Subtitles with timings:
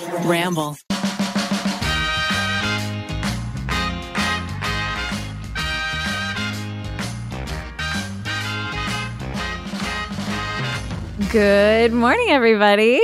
[0.00, 0.76] Ramble.
[11.30, 13.00] Good morning, everybody.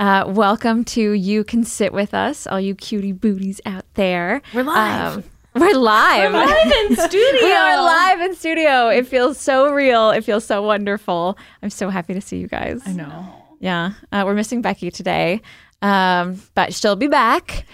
[0.00, 4.42] Uh, welcome to You Can Sit With Us, all you cutie booties out there.
[4.54, 5.18] We're live.
[5.18, 5.24] Um,
[5.54, 6.32] we're live.
[6.32, 7.42] We're live in studio.
[7.42, 8.88] we are live in studio.
[8.88, 10.10] It feels so real.
[10.10, 11.36] It feels so wonderful.
[11.62, 12.82] I'm so happy to see you guys.
[12.86, 13.26] I know.
[13.60, 13.92] Yeah.
[14.10, 15.40] Uh, we're missing Becky today,
[15.82, 17.66] um, but she'll be back.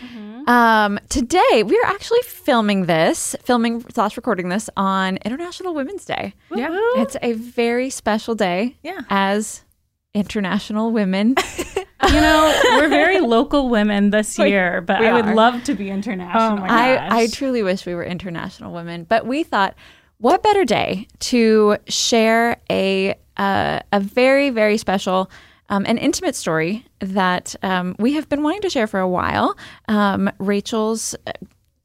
[0.47, 6.33] Um, today, we're actually filming this, filming slash recording this on International Women's Day.
[6.55, 6.69] Yeah.
[6.97, 9.01] It's a very special day Yeah.
[9.11, 9.63] as
[10.15, 11.35] international women.
[12.11, 15.35] You know, we're very local women this year, but we I would are.
[15.35, 16.43] love to be international.
[16.43, 19.75] Oh my I, I truly wish we were international women, but we thought,
[20.19, 25.29] what better day to share a uh, a very very special
[25.69, 29.57] um, an intimate story that um, we have been wanting to share for a while.
[29.89, 31.33] Um, Rachel's uh,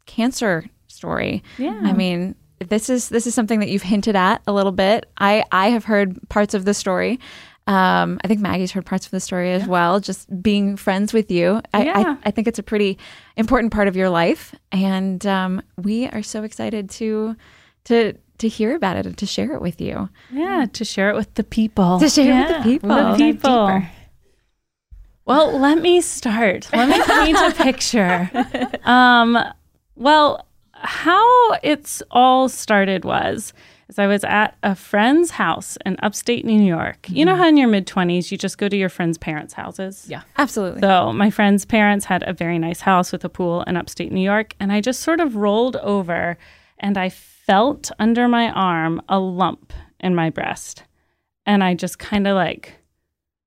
[0.05, 1.43] cancer story.
[1.57, 1.79] Yeah.
[1.83, 2.35] I mean.
[2.59, 5.05] This is this is something that you've hinted at a little bit.
[5.17, 7.19] I I have heard parts of the story.
[7.67, 9.99] Um, I think Maggie's heard parts of the story as well.
[9.99, 12.15] Just being friends with you, I, Yeah.
[12.23, 12.97] I, I think it's a pretty
[13.35, 17.35] important part of your life, and um, we are so excited to
[17.85, 18.13] to
[18.43, 20.09] to hear about it and to share it with you.
[20.31, 21.99] yeah, to share it with the people.
[21.99, 22.89] To share it with the people.
[22.89, 23.81] The people.
[25.25, 26.69] Well, let me start.
[26.73, 28.29] Let me paint a picture.
[28.83, 29.37] Um,
[29.95, 33.53] well, how it's all started was
[33.87, 37.07] is I was at a friend's house in upstate New York.
[37.09, 40.05] You know how in your mid 20s you just go to your friends' parents' houses?
[40.09, 40.23] Yeah.
[40.37, 40.81] Absolutely.
[40.81, 44.21] So my friend's parents had a very nice house with a pool in upstate New
[44.21, 46.37] York, and I just sort of rolled over
[46.79, 47.09] and I
[47.45, 50.83] felt under my arm a lump in my breast.
[51.45, 52.73] And I just kind of like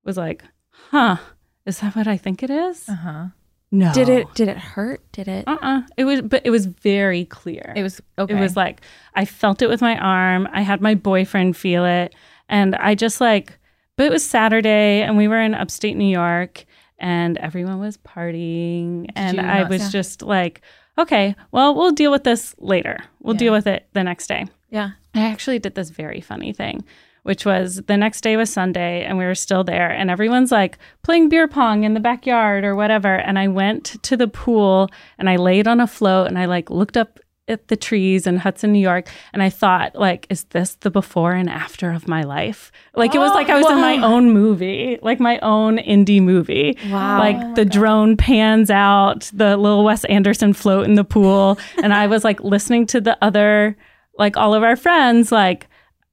[0.04, 0.44] was like,
[0.90, 1.16] huh,
[1.64, 2.88] is that what I think it is?
[2.88, 3.24] Uh huh.
[3.72, 3.92] No.
[3.92, 5.00] Did it did it hurt?
[5.12, 5.44] Did it?
[5.48, 5.82] Uh-uh.
[5.96, 7.72] It was but it was very clear.
[7.74, 8.36] It was okay.
[8.36, 8.80] It was like
[9.14, 10.46] I felt it with my arm.
[10.52, 12.14] I had my boyfriend feel it,
[12.48, 13.58] and I just like.
[13.96, 16.66] But it was Saturday, and we were in upstate New York,
[16.98, 19.88] and everyone was partying, and I was Yeah.
[19.88, 20.60] just like,
[20.98, 22.98] okay, well, we'll deal with this later.
[23.20, 23.38] We'll Yeah.
[23.38, 24.46] deal with it the next day.
[24.70, 24.90] Yeah.
[25.14, 26.84] I actually did this very funny thing,
[27.22, 30.78] which was the next day was Sunday and we were still there and everyone's like
[31.02, 33.14] playing beer pong in the backyard or whatever.
[33.16, 36.70] And I went to the pool and I laid on a float and I like
[36.70, 37.18] looked up
[37.48, 41.32] at the trees in Hudson, New York, and I thought, like, is this the before
[41.32, 42.72] and after of my life?
[42.94, 46.22] Like it was like I was in my oh, own movie, like my own indie
[46.22, 46.76] movie.
[46.90, 47.18] Wow.
[47.18, 51.94] Like the oh drone pans out, the little Wes Anderson float in the pool, and
[51.94, 53.76] I was like listening to the other,
[54.18, 55.68] like all of our friends, like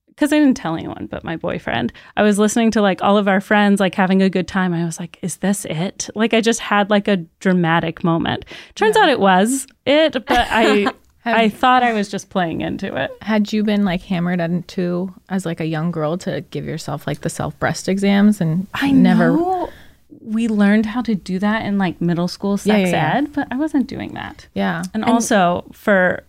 [0.10, 1.92] because I didn't tell anyone but my boyfriend.
[2.16, 4.72] I was listening to like all of our friends like having a good time.
[4.72, 6.10] I was like, is this it?
[6.14, 8.46] Like I just had like a dramatic moment.
[8.76, 10.92] Turns out it was it, but I
[11.26, 13.12] I thought I was just playing into it.
[13.22, 17.22] Had you been like hammered into as like a young girl to give yourself like
[17.22, 19.70] the self breast exams and I never know
[20.22, 23.18] we learned how to do that in like middle school sex Yeah, yeah, yeah.
[23.18, 24.48] ed, but I wasn't doing that.
[24.54, 26.24] yeah And, also for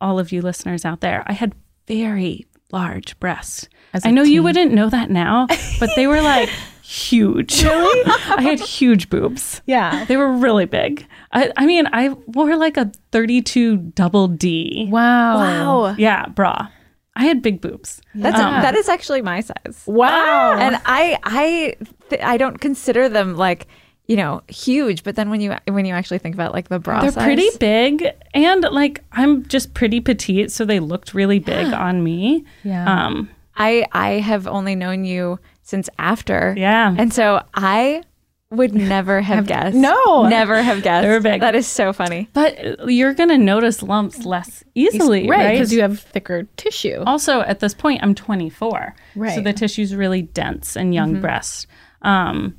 [0.00, 1.54] all of you listeners out there, I had
[1.86, 3.68] very large breasts.
[4.04, 5.46] I know you wouldn't know that now,
[5.80, 6.50] but they were like
[6.86, 7.62] huge.
[7.64, 8.02] Really?
[8.38, 9.60] I had huge boobs.
[9.66, 11.06] yeah They were really big.
[11.32, 14.88] I, I mean, I wore like a 32 double D.
[14.90, 15.36] wow
[15.84, 15.94] Wow.
[15.98, 16.68] Yeah, bra.
[17.16, 18.00] I had big boobs.
[18.14, 19.82] That's Um, that is actually my size.
[19.86, 21.74] wow And I I
[22.10, 23.66] th- I don't consider them like
[24.06, 27.00] you know huge, but then when you when you actually think about like the bra
[27.00, 31.72] They're size, pretty big, and like I'm just pretty petite, so they looked really big
[31.86, 32.44] on me.
[32.62, 36.54] yeah Um, I I have only known you since after.
[36.56, 38.02] yeah, And so I
[38.50, 39.76] would never have guessed.
[39.76, 40.28] no.
[40.28, 41.22] Never have guessed.
[41.24, 42.28] That is so funny.
[42.32, 45.52] but you're gonna notice lumps less easily, right right?
[45.54, 49.42] because you have thicker tissue also at this point I'm 24, so Right.
[49.44, 51.66] the tissue's really dense and young breast.
[52.02, 52.54] Um,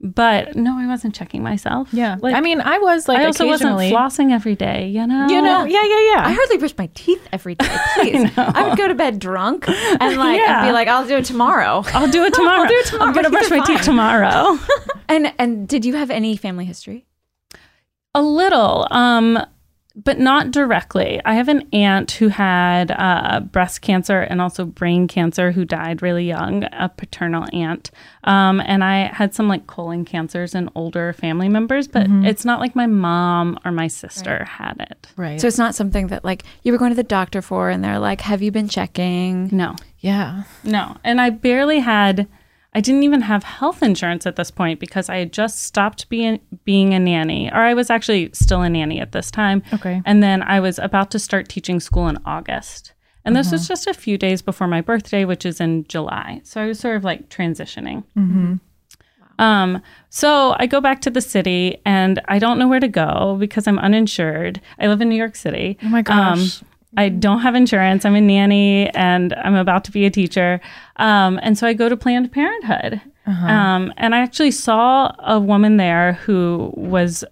[0.00, 1.92] but no, I wasn't checking myself.
[1.92, 4.88] yeah like I mean I was like I also wasn't occasionally flossing every day.
[4.88, 7.68] You know, you know yeah yeah yeah I hardly brush my teeth every day.
[7.94, 10.62] Please, I, would go to bed drunk and like Yeah.
[10.62, 11.82] I'd be like, I'll do it tomorrow.
[11.94, 12.60] I'll do it tomorrow.
[12.62, 13.08] I'll do it tomorrow.
[13.08, 14.58] I'm gonna brush it my teeth tomorrow.
[15.08, 17.06] And and did you have any family history?
[18.14, 19.38] A little, um,
[19.96, 21.20] but not directly.
[21.24, 26.00] I have an aunt who had uh, breast cancer and also brain cancer who died
[26.00, 27.90] really young, a paternal aunt.
[28.24, 32.60] Um, and I had some like colon cancers in older family members, but it's not
[32.60, 35.08] like my mom or my sister had it.
[35.16, 37.82] right So it's not something that like you were going to the doctor for, and
[37.82, 40.96] they're like, "Have you been checking?" No, yeah no.
[41.02, 42.28] And I barely had
[42.72, 46.40] I didn't even have health insurance at this point because I had just stopped being
[46.64, 49.62] being a nanny, or I was actually still a nanny at this time.
[49.72, 50.02] Okay.
[50.04, 52.92] And then I was about to start teaching school in August.
[53.24, 56.40] And this was just a few days before my birthday, which is in July.
[56.42, 58.04] So I was sort of like transitioning.
[59.38, 63.36] Um, so I go back to the city and I don't know where to go
[63.38, 64.60] because I'm uninsured.
[64.78, 65.78] I live in New York City.
[65.82, 66.62] Oh my gosh.
[66.62, 68.04] Um, I don't have insurance.
[68.04, 70.60] I'm a nanny and I'm about to be a teacher.
[70.96, 73.00] Um, and so I go to Planned Parenthood.
[73.26, 77.22] Um, and I actually saw a woman there who was,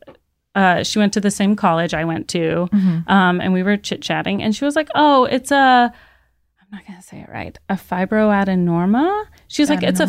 [0.54, 2.68] uh, she went to the same college I went to.
[3.08, 4.42] Um, and we were chit chatting.
[4.42, 5.56] And she was like, Oh, it's a,
[5.92, 9.24] I'm not going to say it right, a fibroadenoma.
[9.48, 10.06] She was like, It's a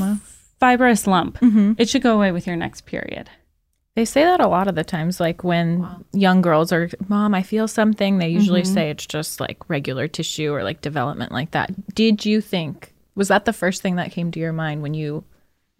[0.59, 1.39] fibrous lump.
[1.79, 3.29] It should go away with your next period.
[3.95, 7.41] They say that a lot of the times, like when young girls are, Mom, I
[7.43, 8.73] feel something, they usually Mm-hmm.
[8.73, 11.71] say it's just like regular tissue or like development like that.
[11.95, 15.23] Did you think, was that the first thing that came to your mind when you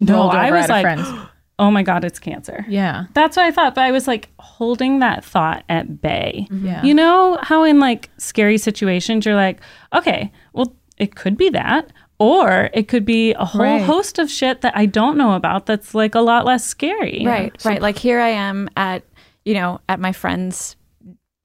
[0.02, 1.08] rolled over I was at a like, friend's?
[1.58, 2.64] Oh my God, it's cancer.
[2.70, 3.04] Yeah.
[3.12, 6.46] That's what I thought, but I was like holding that thought at bay.
[6.50, 6.82] Yeah.
[6.82, 9.60] You know how in like scary situations you're like,
[9.94, 13.82] okay, well, it could be that, or it could be a whole Right.
[13.82, 17.22] host of shit that I don't know about that's like a lot less scary.
[17.26, 17.80] Right, right.
[17.82, 19.02] Like here I am at,
[19.44, 20.76] you know, at my friend's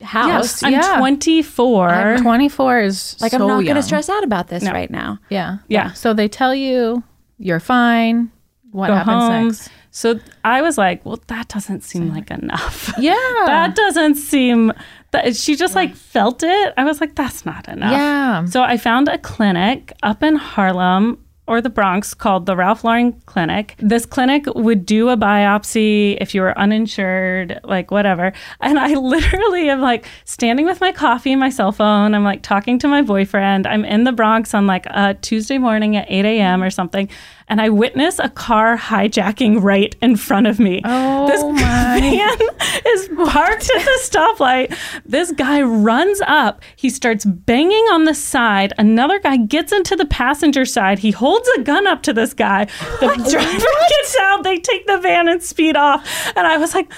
[0.04, 0.62] house.
[0.62, 0.98] Yes, I'm Yeah.
[1.00, 2.18] 24.
[2.22, 4.72] 24 is Like so I'm not going to stress out about this No.
[4.72, 5.18] right now.
[5.30, 5.58] Yeah.
[5.70, 5.94] Yeah.
[5.94, 7.04] So they tell you
[7.40, 8.30] you're fine.
[8.72, 9.46] What Go happens home.
[9.48, 9.70] next?
[9.96, 12.92] So I was like, well, that doesn't seem like enough.
[13.00, 13.16] Yeah.
[13.46, 14.74] that doesn't seem
[15.12, 16.74] that she just like felt it.
[16.76, 17.92] I was like, that's not enough.
[17.94, 18.44] yeah.
[18.46, 23.14] So I found a clinic up in Harlem or the Bronx called the Ralph Lauren
[23.28, 23.76] Clinic.
[23.78, 28.34] This clinic would do a biopsy if you were uninsured, like whatever.
[28.62, 32.16] And I literally am like standing with my coffee and my cell phone.
[32.16, 33.68] I'm like talking to my boyfriend.
[33.68, 36.64] I'm in the Bronx on like a Tuesday morning at 8 a.m.
[36.64, 37.08] or something.
[37.48, 40.82] And I witness a car hijacking right in front of me.
[40.84, 42.00] Oh this my.
[42.00, 42.38] van
[42.88, 44.76] is parked at the stoplight.
[45.06, 46.62] This guy runs up.
[46.76, 48.74] He starts banging on the side.
[48.78, 51.00] Another guy gets into the passenger side.
[51.00, 52.66] He holds a gun up to this guy.
[53.00, 54.44] The driver gets out.
[54.44, 56.06] They take the van and speed off.
[56.36, 56.92] And I was like,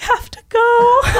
[0.00, 0.58] have to go.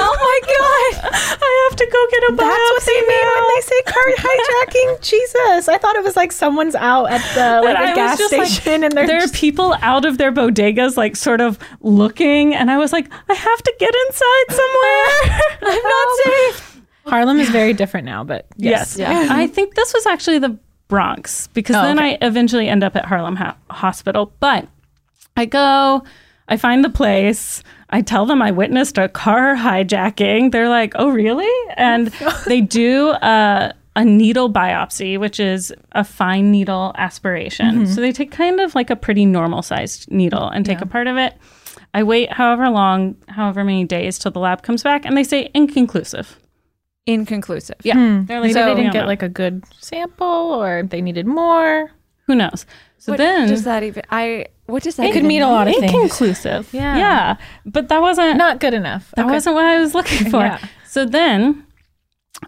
[0.03, 1.11] Oh my God.
[1.43, 2.49] I have to go get a biopsy.
[2.49, 5.01] That's what they mean when they say car hijacking.
[5.11, 8.33] Jesus, I thought it was like someone's out at the like And a gas just
[8.33, 11.59] like, station and they're there are just- people out of their bodegas, like sort of
[11.81, 15.41] looking, and I was like, I have to get inside somewhere.
[15.63, 16.81] I'm not safe.
[17.07, 18.97] Harlem is very different now, but yes.
[18.99, 20.57] Yes, I think this was actually the
[20.89, 22.15] Bronx because Oh, then okay.
[22.21, 24.33] I eventually end up at Harlem ha- Hospital.
[24.41, 24.67] But
[25.37, 26.03] I go,
[26.49, 27.63] I find the place.
[27.91, 30.53] I tell them I witnessed a car hijacking.
[30.53, 36.05] They're like, "Oh, really?" And oh, they do a, a needle biopsy, which is a
[36.05, 37.67] fine needle aspiration.
[37.67, 37.93] Mm-hmm.
[37.93, 41.07] So they take kind of like a pretty normal sized needle and take a part
[41.07, 41.35] of it.
[41.93, 45.51] I wait however long, however many days till the lab comes back, and they say
[45.55, 46.39] inconclusive.
[47.07, 47.79] Inconclusive.
[47.83, 48.27] Yeah, hmm.
[48.27, 51.91] they're Maybe "So they didn't get know." like a good sample or they needed more.
[52.31, 52.65] Who knows?
[52.99, 54.05] So What then does that even?
[54.11, 55.07] I what does that?
[55.07, 55.93] It could even mean a lot of things.
[55.93, 56.73] inconclusive.
[56.73, 56.97] Yeah.
[56.97, 57.37] yeah,
[57.67, 59.11] but that wasn't Not good enough.
[59.17, 59.33] that Okay.
[59.33, 60.43] wasn't what I was looking for.
[60.43, 60.59] Yeah.
[60.87, 61.67] So then,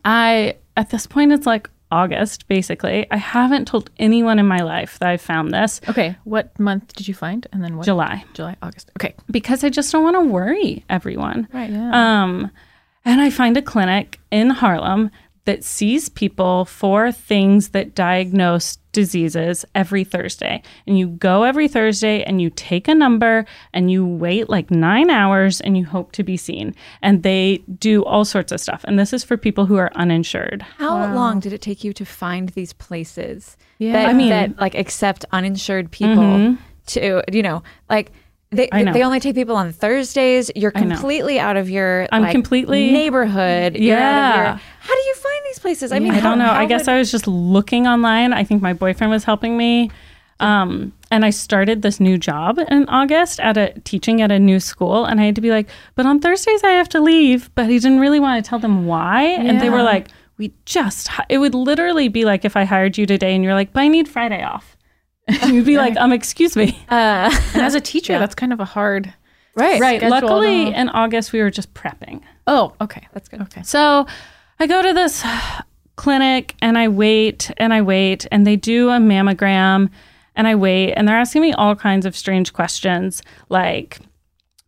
[0.05, 3.07] I at this point it's like August basically.
[3.11, 6.17] I haven't told anyone in my life that I found this Okay.
[6.25, 7.47] What month did you find?
[7.53, 7.85] And then what?
[7.85, 8.91] July July, August.
[8.99, 9.15] Okay.
[9.31, 11.49] because I just don't want to worry everyone.
[11.53, 11.71] Right.
[11.71, 11.91] Yeah.
[12.23, 12.51] Um,
[13.05, 15.11] and I find a clinic in Harlem
[15.45, 20.63] that sees people for things that diagnose diseases every Thursday.
[20.87, 25.11] And you go every Thursday and you take a number and you wait like nine
[25.11, 26.75] hours and you hope to be seen.
[27.01, 28.85] And they do all sorts of stuff.
[28.85, 30.63] And this is for people who are uninsured.
[30.79, 33.57] How long did it take you to find these places?
[33.79, 33.93] Yeah.
[33.95, 36.63] that, I mean- that like accept uninsured people mm-hmm.
[36.87, 38.13] to you know like.
[38.55, 40.51] They, they only take people on Thursdays.
[40.55, 43.77] You're completely out of your I'm like, completely- neighborhood.
[43.79, 44.37] You're out of Yeah.
[44.51, 45.93] your- how do you find these places?
[45.93, 46.45] I mean, I don't know.
[46.47, 48.33] how I guess would- I was just looking online.
[48.33, 49.91] I think my boyfriend was helping me.
[50.41, 54.59] Um, and I started this new job in August at a teaching at a new
[54.59, 57.51] school, and I had to be like, but on Thursdays I have to leave.
[57.55, 61.09] But he didn't really want to tell them why, and they were like, we just.
[61.29, 63.89] It would literally be like if I hired you today, and you're like, but I
[63.89, 64.77] need Friday off.
[65.29, 66.77] And you'd be like, um, excuse me.
[66.91, 69.15] uh, and as a teacher, that's kind of a hard.
[69.55, 69.81] right.
[69.81, 70.03] Right.
[70.03, 72.23] Luckily, to- in August we were just prepping.
[72.49, 73.07] Oh, okay.
[73.13, 73.41] That's good.
[73.43, 73.63] Okay.
[73.63, 74.07] So
[74.63, 75.25] I go to this
[75.97, 79.91] clinic and I wait and I wait and they do a mammogram
[80.37, 83.99] and I wait and they're asking me all kinds of strange questions like,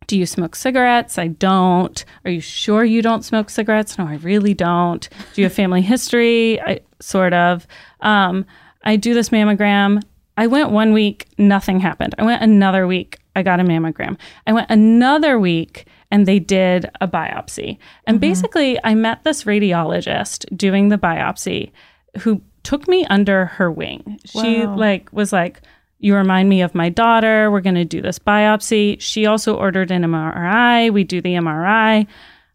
[0.07, 1.17] do you smoke cigarettes?
[1.17, 2.03] I don't.
[2.25, 3.97] Are you sure you don't smoke cigarettes?
[3.97, 5.07] No, I really don't.
[5.33, 6.59] Do you have family history?
[6.59, 7.65] I sort of.
[8.01, 8.45] Um,
[8.83, 10.01] I do this mammogram
[10.37, 12.13] I went one week, nothing happened.
[12.17, 14.17] I went another week, I got a mammogram.
[14.45, 17.77] I went another week and they did a biopsy.
[18.07, 21.71] And basically, I met this radiologist doing the biopsy
[22.19, 24.19] who took me under her wing.
[24.25, 25.61] She like was like
[25.99, 27.49] you remind me of my daughter.
[27.49, 28.99] We're going to do this biopsy.
[28.99, 30.91] She also ordered an MRI.
[30.91, 32.05] We do the MRI.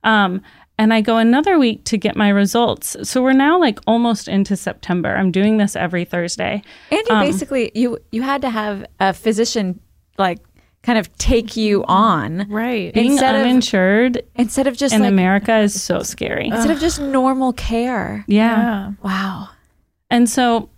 [0.04, 0.42] Um,
[0.78, 2.96] and I go another week to get my results.
[3.02, 5.14] So we're now like almost into September.
[5.14, 6.62] I'm doing this every Thursday.
[6.90, 9.80] And you basically you you had to have a physician
[10.16, 10.38] like
[10.82, 12.92] kind of take you on Right.
[12.94, 16.48] Being Instead of- uninsured instead of just in like America is so scary.
[16.48, 18.24] instead of just normal care.
[18.26, 18.56] yeah.
[18.56, 18.92] Yeah.
[19.02, 19.48] Wow.
[20.10, 20.70] And so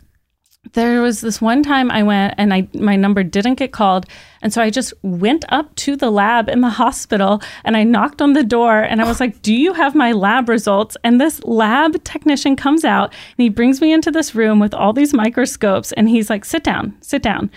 [0.75, 4.07] there was this one time I went and I my number didn't get called
[4.43, 8.23] and so I just went up to the lab in the hospital and I knocked
[8.23, 11.43] on the door and I was like do you have my lab results and this
[11.43, 15.91] lab technician comes out and he brings me into this room with all these microscopes
[15.93, 17.51] and he's like sit down sit down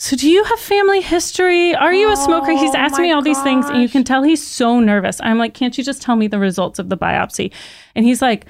[0.00, 1.74] so do you have family history?
[1.74, 2.52] Are you a smoker?
[2.52, 5.20] He's Oh asking me my all these things and you can tell he's so nervous.
[5.22, 7.52] I'm like can't you just tell me the results of the biopsy?
[7.96, 8.46] And he's like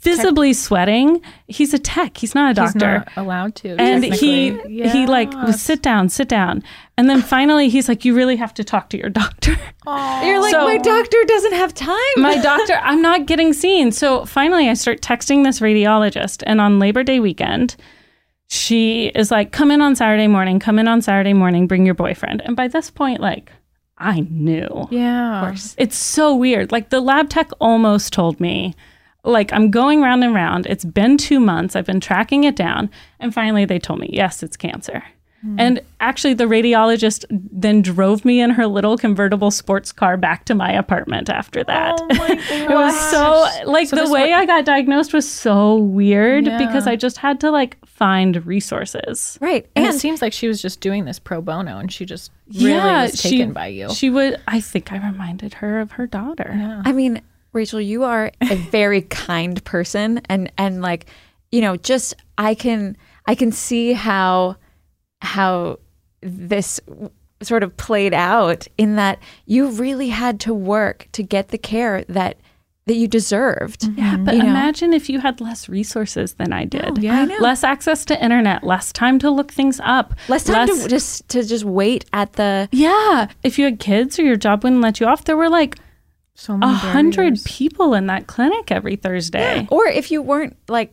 [0.00, 1.20] visibly sweating.
[1.46, 2.16] He's a tech.
[2.16, 2.98] He's not a doctor.
[3.00, 3.76] Not allowed to.
[3.78, 4.52] and he
[4.88, 6.62] he like was sit down sit down.
[6.96, 9.56] And then finally he's like you really have to talk to your doctor.
[9.86, 11.98] You're like So- my doctor doesn't have time.
[12.16, 13.92] my doctor i'm not getting seen.
[13.92, 17.76] So finally i start texting this radiologist and on labor day weekend
[18.48, 21.94] she is like come in on saturday morning come in on saturday morning bring your
[21.94, 23.52] boyfriend and by this point like
[23.98, 25.54] i knew Yeah.
[25.76, 26.70] it's so weird.
[26.72, 28.74] Like the lab tech almost told me,
[29.24, 30.66] like I'm going round and round.
[30.66, 31.74] It's been two months.
[31.74, 32.90] I've been tracking it down.
[33.18, 35.02] And finally they told me, yes, it's cancer.
[35.56, 40.54] And actually, the radiologist then drove me in her little convertible sports car back to
[40.56, 41.96] my apartment after that.
[42.00, 45.76] Oh my it was so, like, So the way wa- I got diagnosed was so
[45.76, 46.58] weird Yeah.
[46.58, 49.36] because I just had to, like, find resources.
[49.40, 49.66] right.
[49.74, 52.30] And, And, it seems like she was just doing this pro bono, and she just
[52.54, 53.92] really was taken by you.
[53.92, 56.80] She would, I think I reminded her of her daughter.
[56.84, 57.20] I mean,
[57.52, 61.06] Rachel, you are a very kind person and and like,
[61.50, 64.56] you know, just I can I can see how
[65.20, 65.80] how
[66.22, 66.80] this
[67.42, 72.04] sort of played out in that you really had to work to get the care
[72.08, 72.36] that
[72.88, 73.82] that you deserved.
[73.82, 73.98] Mm-hmm.
[74.00, 74.48] Yeah, but You know?
[74.50, 76.98] imagine if you had less resources than I did.
[76.98, 77.20] Yeah.
[77.20, 77.36] I know.
[77.38, 80.14] Less access to internet, less time to look things up.
[80.28, 83.28] Less time to just to just wait at the Yeah.
[83.44, 85.76] If you had kids or your job wouldn't let you off, there were like
[86.34, 89.66] so a hundred people in that clinic every Thursday.
[89.70, 90.92] or if you weren't like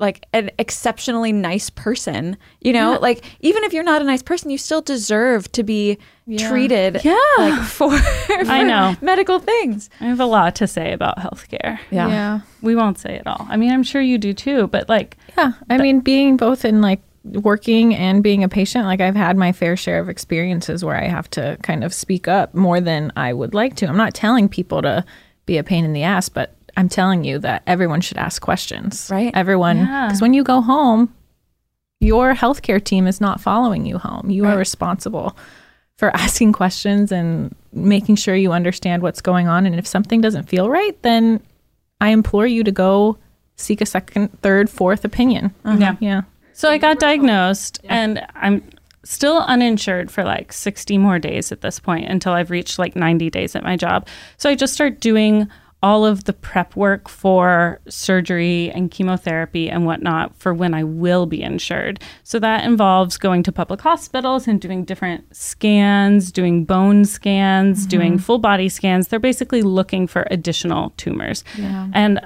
[0.00, 4.48] like an exceptionally nice person you know like even if you're not a nice person
[4.48, 5.98] you still deserve to be
[6.38, 7.18] treated Yeah.
[7.38, 7.88] like for,
[8.28, 8.94] I know.
[9.00, 11.78] medical things I have a lot to say about healthcare.
[11.90, 12.40] Yeah.
[12.62, 13.46] We won't say it all.
[13.48, 15.52] I mean, I'm sure you do too, but like, Yeah.
[15.70, 19.52] I mean, being both in like working and being a patient, like I've had my
[19.52, 23.32] fair share of experiences where I have to kind of speak up more than I
[23.32, 23.86] would like to.
[23.86, 25.04] I'm not telling people to
[25.46, 29.08] be a pain in the ass, but I'm telling you that everyone should ask questions.
[29.10, 29.32] Right.
[29.34, 29.78] Everyone.
[29.78, 30.06] Yeah.
[30.06, 31.12] Because when you go home,
[31.98, 34.30] your healthcare team is not following you home.
[34.30, 35.36] You are responsible
[35.96, 39.66] for asking questions and making sure you understand what's going on.
[39.66, 41.42] And if something doesn't feel right, then
[42.00, 43.18] I implore you to go
[43.56, 45.52] seek a second, third, fourth opinion.
[45.64, 45.78] Uh-huh.
[45.80, 45.96] Yeah.
[45.98, 46.22] Yeah.
[46.52, 48.62] So I got diagnosed and I'm
[49.02, 53.30] still uninsured for like 60 more days at this point until I've reached like 90
[53.30, 54.06] days at my job.
[54.36, 55.48] So I just start doing
[55.82, 61.26] all of the prep work for surgery and chemotherapy and whatnot for when I will
[61.26, 62.02] be insured.
[62.24, 68.14] So that involves going to public hospitals and doing different scans, doing bone scans, doing
[68.14, 68.22] mm-hmm.
[68.22, 69.08] full body scans.
[69.08, 71.44] They're basically looking for additional tumors.
[71.94, 72.20] And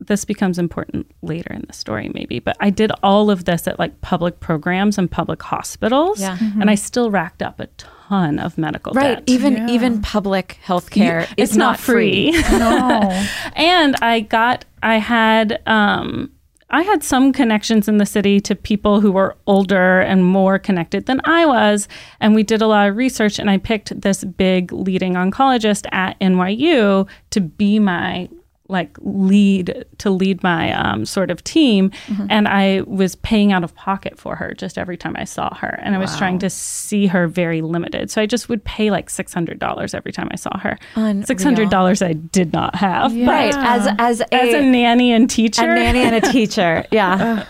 [0.00, 3.78] this becomes important later in the story maybe but i did all of this at
[3.78, 6.38] like public programs and public hospitals Yeah.
[6.60, 10.90] and i still racked up a ton of medical right debt even even public health
[10.90, 13.10] care it's is not free, No.
[13.56, 16.30] and i got i had um
[16.70, 21.06] I had some connections in the city to people who were older and more connected
[21.06, 21.88] than I was.
[22.20, 26.20] And we did a lot of research, and I picked this big leading oncologist at
[26.20, 28.28] NYU to be my
[28.68, 31.90] like lead to lead my um, sort of team.
[32.28, 35.78] And i was paying out of pocket for her just every time i saw her.
[35.82, 38.10] And i was trying to see her very limited.
[38.10, 40.78] So i just would pay like $600 every time i saw her.
[40.94, 41.26] Unreal.
[41.26, 45.62] $600 i did not have but right as as a, as a nanny and teacher.
[45.70, 47.46] A nanny and a teacher yeah.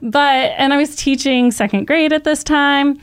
[0.00, 3.00] But and I was teaching second grade at this time.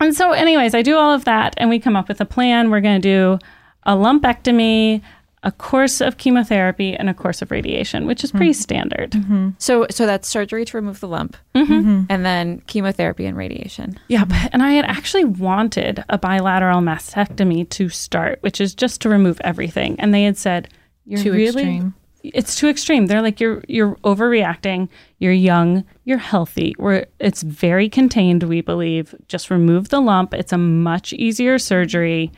[0.00, 2.70] And so anyways, I do all of that and we come up with a plan.
[2.70, 3.38] We're going to do
[3.84, 5.02] a lumpectomy,
[5.42, 8.60] a course of chemotherapy and a course of radiation, which is pretty hmm.
[8.60, 9.12] standard.
[9.12, 9.50] Mm-hmm.
[9.58, 11.72] So so that's surgery to remove the lump, mm-hmm.
[11.72, 12.02] mm-hmm.
[12.10, 13.98] and then chemotherapy and radiation.
[14.08, 19.00] Yeah, but, and I had actually wanted a bilateral mastectomy to start, which is just
[19.02, 19.98] to remove everything.
[19.98, 20.68] And they had said,
[21.06, 21.94] "You're Too really, extreme.
[22.22, 24.90] It's too extreme." They're like, "You're you're overreacting.
[25.20, 25.84] You're young.
[26.04, 26.74] You're healthy.
[26.78, 28.42] We're it's very contained.
[28.42, 29.14] We believe.
[29.26, 30.34] Just remove the lump.
[30.34, 32.30] It's a much easier surgery."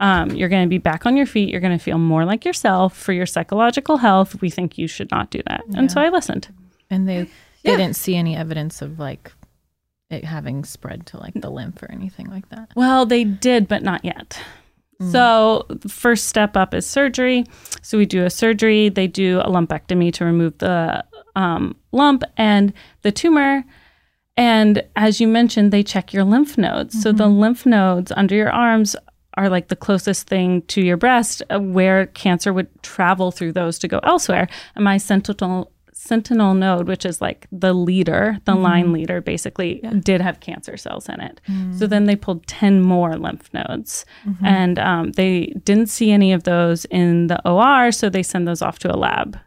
[0.00, 1.48] Um, you're going to be back on your feet.
[1.48, 4.40] You're going to feel more like yourself for your psychological health.
[4.42, 5.64] We think you should not do that.
[5.74, 6.48] And so I listened.
[6.90, 7.22] And they
[7.62, 7.76] they Yeah.
[7.78, 9.32] didn't see any evidence of like
[10.10, 12.70] it having spread to like the lymph or anything like that.
[12.76, 14.38] Well, they did, but not yet.
[15.10, 17.44] So, the first step up is surgery.
[17.82, 18.88] So, we do a surgery.
[18.88, 22.72] They do a lumpectomy to remove the um, lump and
[23.02, 23.62] the tumor.
[24.38, 27.02] And as you mentioned, they check your lymph nodes.
[27.02, 28.96] So, the lymph nodes under your arms
[29.36, 33.78] are like the closest thing to your breast uh, where cancer would travel through those
[33.80, 34.48] to go elsewhere.
[34.74, 40.20] And my sentinel sentinel node, which is like the leader, the line leader, basically did
[40.20, 41.40] have cancer cells in it.
[41.78, 44.04] So then they pulled 10 more lymph nodes.
[44.44, 48.62] And um, they didn't see any of those in the OR, so they send those
[48.62, 49.38] off to a lab.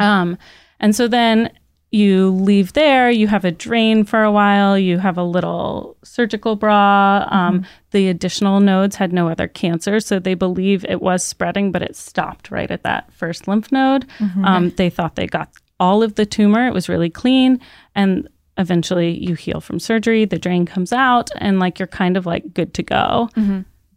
[0.00, 0.38] Um,
[0.80, 1.50] and so then
[1.90, 6.54] you leave there, you have a drain for a while, you have a little surgical
[6.56, 7.26] bra.
[7.30, 11.80] Um, The additional nodes had no other cancer, so they believe it was spreading, but
[11.82, 14.04] it stopped right at that first lymph node.
[14.44, 15.48] Um, they thought they got
[15.80, 17.58] all of the tumor, it was really clean,
[17.94, 18.28] and
[18.58, 22.52] eventually you heal from surgery, the drain comes out, and like you're kind of like
[22.52, 23.30] good to go.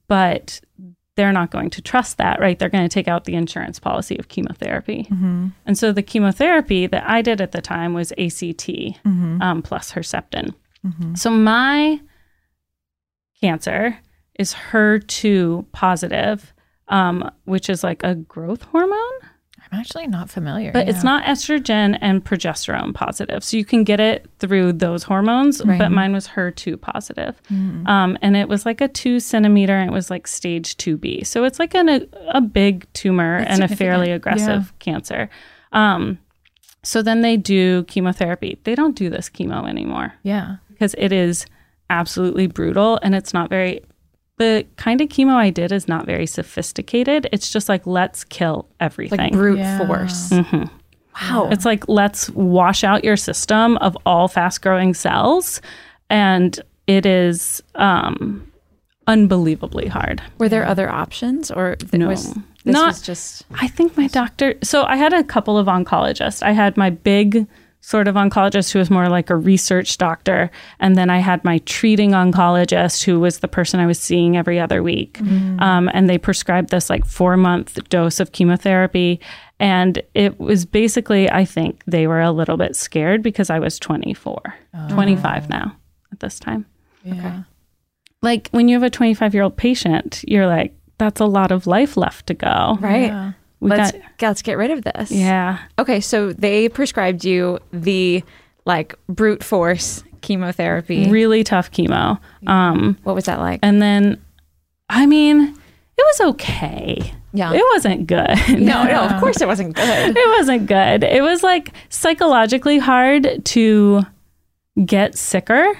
[0.08, 0.62] But
[1.22, 2.58] they're not going to trust that, right?
[2.58, 5.06] They're going to take out the insurance policy of chemotherapy.
[5.68, 8.68] And so the chemotherapy that I did at the time was ACT
[9.40, 10.56] um, plus Herceptin.
[11.16, 12.02] So my
[13.40, 14.00] cancer
[14.40, 16.54] is HER2 positive,
[16.88, 19.20] um, which is like a growth hormone,
[19.72, 20.72] I'm actually not familiar.
[20.74, 23.42] but it's not estrogen and progesterone positive.
[23.44, 27.42] So you can get it through those hormones, but mine was HER2 positive.
[27.50, 31.26] Um, and it was like a two centimeter, and it was like stage 2B.
[31.26, 32.02] So it's like an, a,
[32.34, 35.30] a big tumor and a fairly aggressive cancer.
[35.72, 36.20] Um,
[36.84, 38.60] so then they do chemotherapy.
[38.66, 40.58] They don't do this chemo anymore Yeah.
[40.70, 41.46] because it is
[41.90, 43.82] absolutely brutal and it's not very
[44.42, 47.30] the kind of chemo I did is not very sophisticated.
[47.32, 49.20] It's just like let's kill everything.
[49.20, 49.86] Like brute Yeah.
[49.86, 50.32] force.
[51.22, 51.50] Wow.
[51.52, 55.62] It's like let's wash out your system of all fast growing cells
[56.10, 58.48] and it is um
[59.08, 60.22] unbelievably hard.
[60.38, 62.08] Were there other options, or th- No.
[62.08, 64.56] was this Not- was just I think my doctor.
[64.64, 66.42] So I had a couple of oncologists.
[66.44, 67.46] I had my big
[67.82, 71.58] sort of oncologist who was more like a research doctor, and then I had my
[71.60, 75.20] treating oncologist who was the person I was seeing every other week.
[75.20, 79.20] Um, and they prescribed this like four month dose of chemotherapy.
[79.60, 83.78] And it was basically, I think they were a little bit scared because I was
[83.80, 84.42] 24,
[84.90, 85.76] 25 now
[86.12, 86.66] at this time.
[87.04, 87.44] Yeah.
[88.22, 91.66] Like when you have a 25 year old patient, you're like, that's a lot of
[91.68, 92.78] life left to go.
[92.80, 93.08] right?
[93.08, 93.32] Yeah.
[93.62, 95.12] We let's got, let's get rid of this.
[95.12, 95.60] yeah.
[95.80, 98.24] Okay, so they prescribed you the
[98.66, 101.10] like brute force chemotherapy.
[101.10, 102.20] really tough chemo.
[102.48, 103.60] Um, what was that like?
[103.64, 104.20] and then,
[104.90, 105.56] I mean, it
[105.98, 107.14] was okay.
[107.34, 107.54] Yeah.
[107.54, 108.36] It wasn't good.
[108.50, 110.18] no, no, of course it wasn't good.
[110.18, 111.04] it wasn't good.
[111.04, 114.02] It was like psychologically hard to
[114.84, 115.78] get sicker.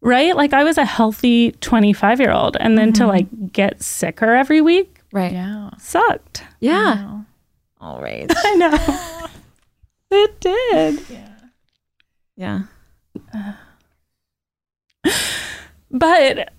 [0.00, 0.34] Right?
[0.34, 4.60] Like I was a healthy 25 year old, and then to like get sicker every
[4.60, 5.32] week Right.
[5.32, 5.70] Yeah.
[5.78, 6.42] sucked.
[6.60, 7.20] Yeah.
[7.80, 8.30] All right.
[8.44, 9.28] I know.
[10.10, 11.00] it did.
[12.36, 12.62] Yeah.
[13.34, 13.52] Yeah.
[15.94, 16.52] But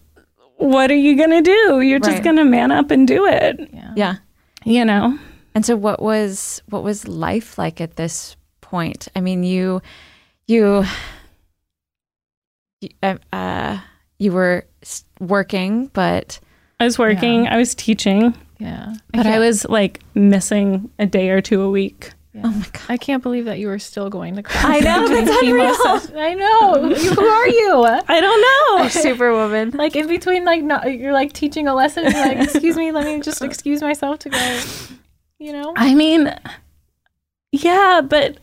[0.57, 1.81] what are you going to do?
[1.81, 3.93] You're just going to man up and do it, Yeah.
[3.95, 4.15] Yeah.
[4.63, 5.17] you know?
[5.55, 9.07] And so what was what was life like at this point?
[9.15, 9.81] I mean, you
[10.47, 10.83] you
[12.81, 13.79] you, uh, uh,
[14.19, 14.65] you were
[15.19, 16.39] working, but
[16.79, 18.93] I was working, I was teaching, Yeah.
[19.11, 22.11] but I can't- was like missing a day or two a week.
[22.35, 22.81] Oh my god!
[22.89, 24.65] I can't believe that you were still going to class.
[24.65, 25.75] I know, that's unreal.
[25.75, 26.13] sessions.
[26.17, 26.87] I know.
[26.89, 27.83] You, who are you?
[28.07, 28.41] I don't
[28.81, 28.87] know.
[29.03, 29.69] superwoman.
[29.71, 32.05] Like in between, like not, you're like teaching a lesson.
[32.05, 34.61] You're like, excuse me, let me just excuse myself to go.
[35.37, 35.73] You know.
[35.75, 36.33] I mean,
[37.51, 38.37] yeah, but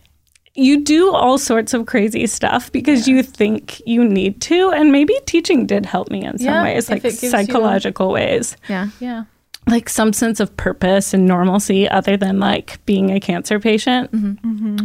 [0.55, 4.71] you do all sorts of crazy stuff because you think you need to.
[4.71, 8.13] And maybe teaching did help me in some Yeah, ways, like it gives you- psychological
[8.13, 8.89] ways, Yeah.
[9.01, 9.25] Yeah.
[9.67, 14.11] Like some sense of purpose and normalcy other than like being a cancer patient.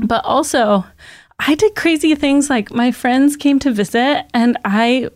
[0.08, 0.86] But also,
[1.40, 5.10] I did crazy things like my friends came to visit and I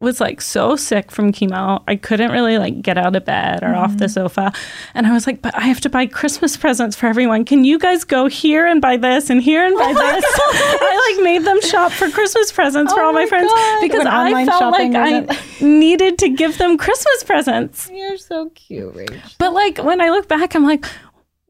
[0.00, 1.82] was like so sick from chemo.
[1.88, 3.96] I couldn't really like get out of bed or off Mm-hmm.
[3.98, 4.52] the sofa.
[4.94, 7.44] And I was like, but I have to buy Christmas presents for everyone.
[7.44, 10.24] Can you guys go here and buy this and here and buy this?
[10.24, 13.80] I like made them shop for Christmas presents for Oh all my, my friends God.
[13.80, 17.90] because When I online felt like shopping I needed to give them Christmas presents.
[17.92, 19.34] You're so cute, Rach.
[19.38, 20.84] But like when I look back, I'm like,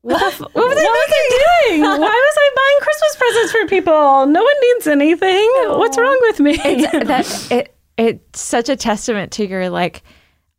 [0.03, 1.83] what, the what was I doing?
[1.83, 4.27] Why was I buying Christmas presents for people?
[4.27, 5.51] No one needs anything.
[5.79, 6.57] What's wrong with me?
[6.57, 10.03] that it it's such a testament to your like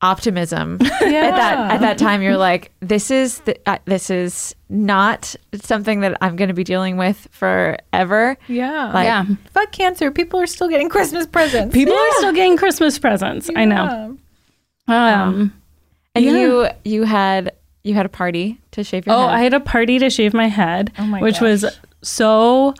[0.01, 5.35] optimism at that at that time you're like this is the, uh, this is not
[5.55, 8.91] something that I'm going to be dealing with forever Yeah.
[8.93, 9.25] Like- yeah.
[9.53, 10.09] Fuck cancer.
[10.11, 11.73] People are still getting Christmas presents.
[11.73, 13.49] People are still getting Christmas presents.
[13.55, 14.17] I know.
[14.87, 15.53] Um,
[16.15, 16.31] and Yeah.
[16.31, 17.51] you you had
[17.83, 20.33] you had a party to shave your oh, head I had a party to shave
[20.33, 21.65] my head, Oh my which was
[22.01, 22.73] so.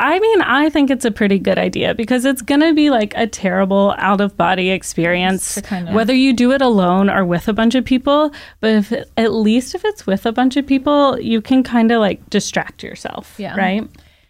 [0.00, 3.12] I mean, I think it's a pretty good idea because it's going to be like
[3.16, 7.46] a terrible out of body experience, kind of- whether you do it alone or with
[7.48, 8.32] a bunch of people.
[8.60, 12.00] But if at least if it's with a bunch of people, you can kind of
[12.00, 13.56] like distract yourself, Yeah.
[13.56, 13.88] right?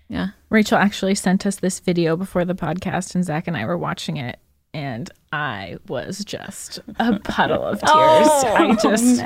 [0.08, 3.78] yeah Rachel actually sent us this video before the podcast, and Zach and I were
[3.78, 4.38] watching it,
[4.74, 7.90] and I was just a puddle of tears.
[7.90, 9.22] I oh, just,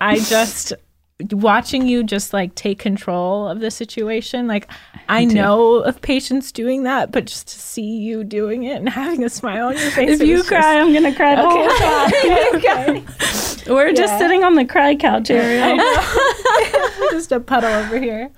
[0.00, 0.72] I just
[1.32, 4.46] watching you just like take control of the situation.
[4.46, 4.70] Like
[5.08, 9.24] I know of patients doing that, but just to see you doing it and having
[9.24, 10.20] a smile on your face.
[10.20, 13.04] If you cry, I'm gonna cry the whole time.
[13.18, 15.76] just, okay, We're just sitting on the cry couch area.
[17.10, 18.30] just a puddle over here.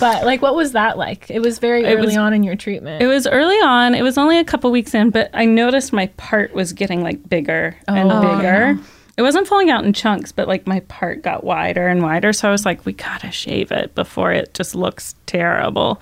[0.00, 1.30] But like, what was that like?
[1.30, 3.02] It was very early was- on in your treatment.
[3.02, 3.94] It was early on.
[3.94, 7.28] It was only a couple weeks in, but I noticed my part was getting like
[7.28, 8.78] bigger and Oh, bigger.
[8.80, 8.84] Oh,
[9.16, 12.32] It wasn't falling out in chunks, but like my part got wider and wider.
[12.32, 16.00] So I was like, we gotta shave it before it just looks terrible.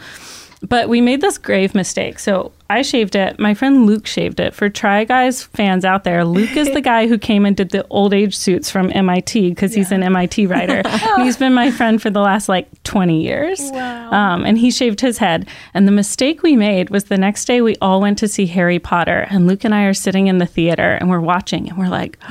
[0.66, 2.20] But we made this grave mistake.
[2.20, 3.38] So I shaved it.
[3.40, 4.54] My friend Luke shaved it.
[4.54, 7.84] For Try Guys fans out there, Luke is the guy who came and did the
[7.88, 10.82] old age suits from MIT because he's an MIT writer.
[11.12, 13.60] And he's been my friend for the last like 20 years.
[13.60, 14.12] Wow.
[14.12, 15.48] Um, and he shaved his head.
[15.74, 18.78] And the mistake we made was the next day we all went to see Harry
[18.78, 19.26] Potter.
[19.28, 22.18] And Luke and I are sitting in the theater and we're watching and we're like,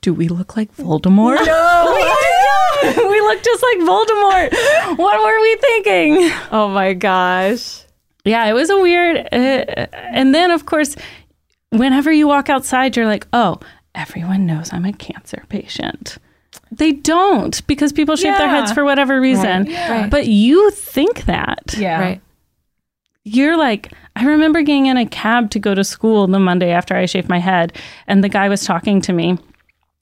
[0.00, 1.44] do we look like Voldemort?
[1.44, 1.94] No.
[3.08, 4.98] we look just like Voldemort.
[4.98, 6.30] What were we thinking?
[6.52, 7.82] oh my gosh
[8.24, 9.16] Yeah, it was a weird.
[9.32, 10.96] Uh, and then, of course,
[11.70, 13.58] whenever you walk outside, you're like, oh,
[13.94, 16.18] everyone knows I'm a cancer patient.
[16.70, 19.64] They don't because people shave their heads for whatever reason.
[19.66, 20.10] Right.
[20.10, 21.74] But you think that.
[21.76, 22.00] yeah.
[22.00, 22.20] right
[23.24, 26.94] You're like, I remember getting in a cab to go to school the Monday after
[26.94, 29.38] I shaved my head, and the guy was talking to me,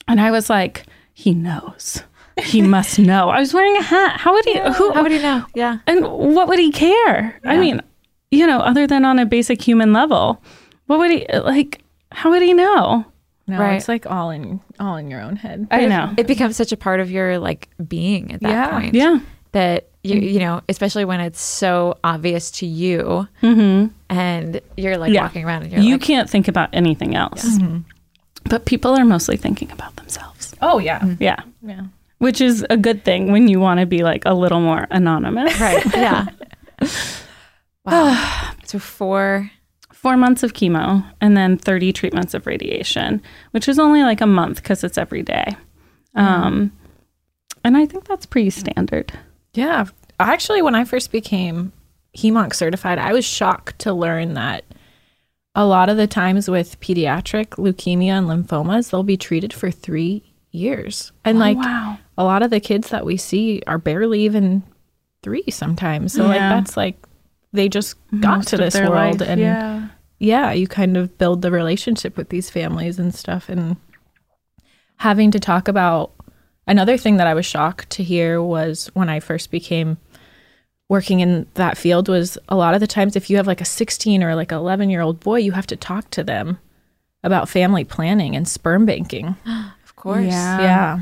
[0.08, 2.02] and I was like, he knows.
[2.42, 3.28] He must know.
[3.30, 4.20] I was wearing a hat.
[4.20, 4.58] How would he?
[4.58, 4.92] Who?
[4.92, 7.38] how would you know yeah And what would he care?
[7.44, 7.80] I mean,
[8.30, 10.42] you know, other than on a basic human level,
[10.86, 11.82] what would he like?
[12.12, 13.04] How would he know?
[13.48, 13.74] No, Right.
[13.76, 15.68] it's like all in all in your own head.
[15.70, 16.12] I know.
[16.16, 18.70] it becomes such a part of your like being at that Yeah.
[18.80, 19.18] point Yeah.
[19.52, 20.24] that you mm-hmm.
[20.34, 23.86] you know especially when it's so obvious to you mm-hmm.
[24.10, 25.22] and you're like Yeah.
[25.22, 27.44] walking around and you're You like can't think about anything else.
[27.44, 27.78] Mm-hmm.
[28.48, 30.54] But people are mostly thinking about themselves.
[30.62, 31.40] Oh yeah, Yeah.
[31.62, 31.84] yeah.
[32.18, 35.58] Which is a good thing when you want to be like a little more anonymous.
[35.60, 36.26] right yeah
[37.84, 39.50] wow so four
[39.92, 44.26] Four months of chemo and then 30 treatments of radiation, which is only like a
[44.26, 45.56] month because it's every day.
[46.14, 46.70] Um,
[47.64, 49.10] and I think that's pretty standard.
[49.54, 49.86] Yeah.
[50.20, 51.72] Actually, when I first became
[52.16, 54.64] HEMONC certified, I was shocked to learn that
[55.56, 60.22] a lot of the times with pediatric leukemia and lymphomas, they'll be treated for three
[60.52, 61.12] years.
[61.24, 61.98] And oh, like wow.
[62.18, 64.62] a lot of the kids that we see are barely even
[65.22, 66.12] three sometimes.
[66.12, 66.98] So like that's like
[67.52, 68.20] they just mhm.
[68.20, 69.88] got Most to this world life, and yeah.
[70.18, 73.48] yeah, you kind of build the relationship with these families and stuff.
[73.48, 73.76] And
[74.96, 76.12] having to talk about
[76.66, 79.96] another thing that I was shocked to hear was when I first became
[80.88, 83.64] working in that field was a lot of the times if you have like a
[83.64, 86.58] 16 or like 11 year old boy, you have to talk to them
[87.24, 89.36] about family planning and sperm banking.
[89.84, 90.60] of course Yeah.
[90.60, 91.00] yeah.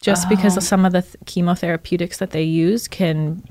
[0.00, 0.28] Just oh.
[0.28, 3.42] because of some of the th- chemotherapeutics that they use can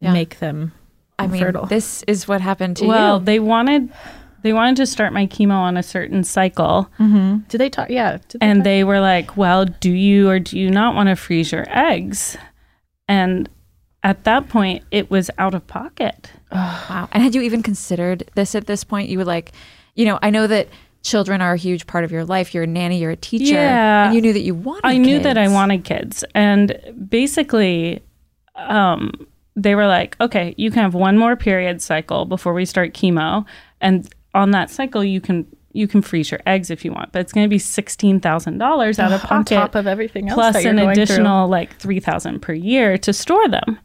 [0.00, 0.12] Yeah.
[0.12, 0.72] make them
[1.18, 1.66] I mean, infertile.
[1.66, 3.02] this is what happened to well, you.
[3.04, 3.92] Well, they wanted
[4.42, 7.38] they wanted to start my chemo on a certain cycle, mm-hmm.
[7.48, 7.88] Did they talk?
[7.88, 8.18] Yeah.
[8.28, 11.16] They and talk- they were like, "Well, do you or do you not want to
[11.16, 12.36] freeze your eggs?"
[13.08, 13.48] And
[14.04, 16.30] at that point, it was out of pocket.
[16.52, 17.08] Wow.
[17.10, 19.08] And had you even considered this at this point?
[19.08, 19.52] You were like,
[19.94, 20.68] you know, I know that
[21.02, 22.54] children are a huge part of your life.
[22.54, 23.54] You're a nanny, you're a teacher.
[23.54, 24.06] Yeah.
[24.06, 24.94] And you knew that you wanted kids.
[24.94, 28.02] I knew that I wanted kids, and basically,
[28.56, 32.92] um, they were like, "Okay, you can have one more period cycle before we start
[32.92, 33.44] chemo,
[33.80, 37.20] and on that cycle, you can you can freeze your eggs if you want, but
[37.20, 40.36] it's going to be sixteen thousand dollars out of pocket on top of everything else
[40.36, 41.02] plus that you're an going through.
[41.02, 43.78] additional like three thousand per year to store them.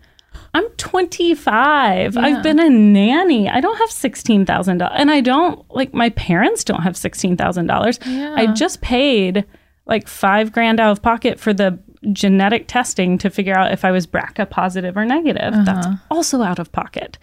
[0.54, 2.18] I'm 25.
[2.18, 3.50] I've been a nanny.
[3.50, 7.38] I don't have sixteen thousand dollars, and I don't like my parents don't have sixteen
[7.38, 8.00] thousand dollars.
[8.06, 9.46] I just paid
[9.86, 11.80] like five grand out of pocket for the
[12.14, 15.54] genetic testing to figure out if I was BRCA positive or negative.
[15.66, 17.18] That's also out of pocket.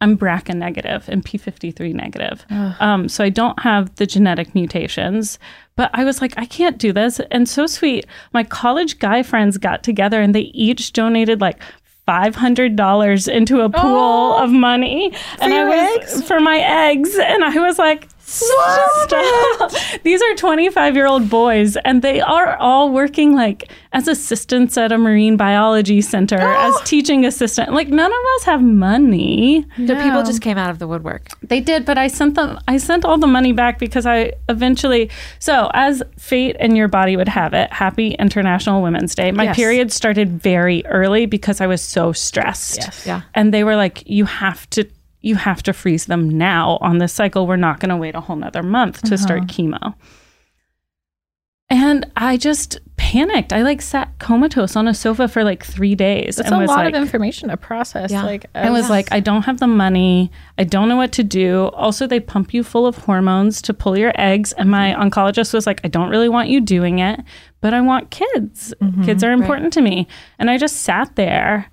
[0.00, 2.44] I'm BRCA negative and P53 negative.
[2.78, 5.38] Um, so I don't have the genetic mutations.
[5.74, 7.20] But I was like, I can't do this.
[7.32, 8.06] And so sweet.
[8.32, 11.60] My college guy friends got together and they each donated like
[12.08, 15.12] $500 into a pool of money.
[15.40, 17.16] and I was for my eggs.
[17.18, 19.72] And I was like, Stop.
[20.02, 24.92] These are 25 year old boys, and they are all working like as assistants at
[24.92, 27.72] a marine biology center, as teaching assistant.
[27.72, 29.64] Like, none of us have money.
[29.76, 31.28] So people just came out of the woodwork.
[31.42, 32.58] They did, but I sent them.
[32.68, 35.10] I sent all the money back because I eventually.
[35.38, 39.32] So, as fate and your body would have it, Happy International Women's Day.
[39.32, 39.56] My Yes.
[39.56, 42.76] period started very early because I was so stressed.
[42.78, 43.06] Yes.
[43.06, 43.22] Yeah.
[43.34, 44.84] And they were like, "You have to,
[45.20, 47.46] you have to freeze them now on this cycle.
[47.46, 49.48] We're not going to wait a whole nother month to start uh-huh.
[49.48, 49.94] chemo."
[51.70, 53.52] And I just panicked.
[53.52, 56.38] I like sat comatose on a sofa for like three days.
[56.38, 58.10] It's a was lot like, of information to process.
[58.10, 58.24] Yeah.
[58.24, 60.32] Like I was like, I don't have the money.
[60.56, 61.66] I don't know what to do.
[61.74, 64.52] Also, they pump you full of hormones to pull your eggs.
[64.52, 65.02] And my mm-hmm.
[65.02, 67.20] oncologist was like, I don't really want you doing it,
[67.60, 68.72] but I want kids.
[68.82, 69.04] Mm-hmm.
[69.04, 70.08] Kids are important to me.
[70.38, 71.70] And I just sat there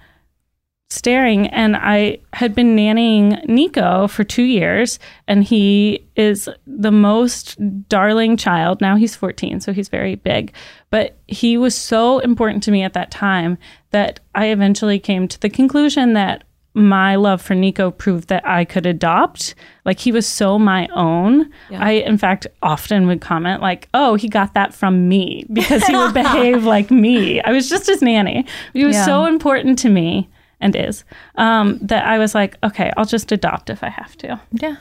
[0.90, 1.48] staring.
[1.48, 7.58] And I had been nannying Nico for two years, and he is the most
[7.90, 8.82] darling child.
[8.82, 10.54] Now he's 14, so he's very big.
[10.92, 13.58] But he was so important to me at that time
[13.92, 16.44] that I eventually came to the conclusion that
[16.78, 19.56] my love for Nico proved that I could adopt.
[19.86, 21.50] Like he was so my own.
[21.72, 25.96] I, in fact, often would comment like, "Oh, he got that from me because he
[25.96, 28.46] would behave like me." I was just his nanny.
[28.74, 29.06] He was Yeah.
[29.06, 30.30] so important to me
[30.62, 31.04] and is
[31.36, 34.76] um, that I was like, "Okay, I'll just adopt if I have to." yeah.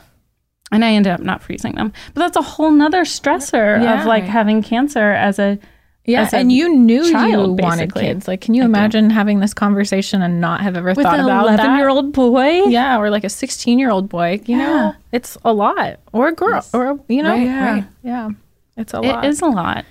[0.73, 1.93] And I ended up not freezing them.
[2.15, 4.01] But that's a whole nother stressor Yeah.
[4.01, 5.59] of like having cancer as a
[6.07, 8.03] Yeah, a and you knew child, you wanted basically.
[8.03, 8.27] kids.
[8.27, 11.47] Like, can you imagine having this conversation and not have ever with thought an about
[11.47, 12.65] eleven-year-old boy.
[12.65, 14.41] Yeah, or like a sixteen-year-old boy.
[14.47, 16.01] You know, it's a lot.
[16.13, 17.85] Or a girl, or you know, Right, yeah, right.
[18.03, 18.29] yeah,
[18.77, 19.25] it's a lot.
[19.25, 19.85] It is a lot.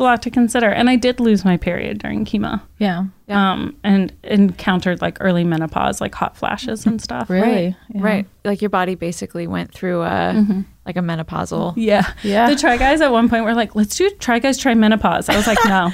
[0.00, 0.70] It's a lot to consider.
[0.70, 2.62] And I did lose my period during chemo.
[2.78, 7.28] Yeah, Um, and encountered like early menopause, like hot flashes and stuff.
[7.28, 7.76] really.
[7.90, 8.02] Yeah.
[8.02, 8.26] Right.
[8.42, 11.74] Like your body basically went through a like a menopausal.
[11.76, 12.10] Yeah.
[12.22, 12.48] Yeah.
[12.48, 15.28] The Try Guys at one point were like, let's do Try Guys Try Menopause.
[15.28, 15.92] I was like, no,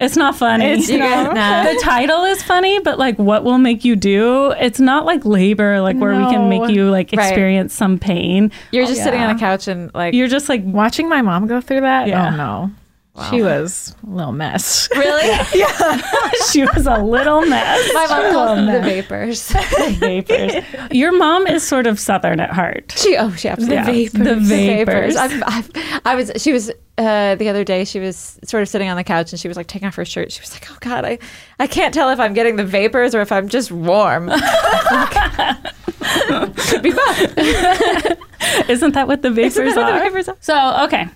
[0.00, 0.64] it's not funny.
[0.64, 1.34] It's You guys- not.
[1.34, 1.64] nah.
[1.74, 4.52] the title is funny, but like what will make you do?
[4.52, 7.26] It's not like labor, like where we can make you like Right.
[7.28, 8.50] experience some pain.
[8.70, 9.36] You're just sitting on yeah.
[9.36, 12.08] a couch and like You're just like, Watching my mom go through that.
[12.08, 12.32] Yeah.
[12.32, 12.70] Oh no,
[13.30, 14.88] she was a little mess.
[14.96, 15.28] really.
[15.54, 16.00] Yeah.
[16.50, 17.90] she was a little mess.
[17.92, 19.48] My mom calls them the vapors.
[19.52, 20.64] The vapors.
[20.90, 22.94] Your mom is sort of southern at heart.
[22.96, 25.16] She oh she absolutely Yeah, the vapors.
[25.16, 25.64] I'm, I'm,
[26.04, 29.04] I was she was uh, the other day she was sort of sitting on the
[29.04, 30.30] couch and she was like taking off her shirt.
[30.32, 31.18] She was like, "Oh God, I
[31.58, 34.30] I can't tell if I'm getting the vapors or if I'm just warm."
[36.68, 37.38] Could be both.
[38.68, 40.36] Isn't that what the vapors that what the vapors are?
[40.40, 41.08] So, okay.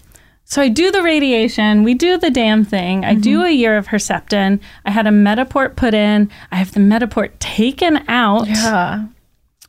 [0.48, 1.82] So I do the radiation.
[1.82, 3.04] We do the damn thing.
[3.04, 3.46] I do Mm-hmm.
[3.46, 4.61] a year of Herceptin.
[4.85, 6.30] I had a Mediport put in.
[6.52, 8.46] I have the Mediport taken out.
[8.46, 9.06] Yeah.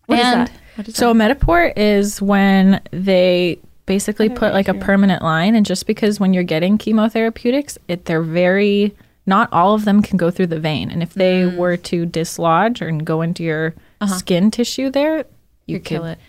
[0.05, 0.87] What is And that?
[0.87, 5.87] Is So a Mediport is when they basically put like a permanent line, and just
[5.87, 10.47] because when you're getting chemotherapeutics, it they're very not all of them can go through
[10.47, 11.57] the vein, and if they Mm.
[11.57, 13.73] were to dislodge or go into your
[14.05, 15.25] skin tissue there,
[15.65, 15.79] you Uh-huh.
[15.79, 16.19] Could kill it.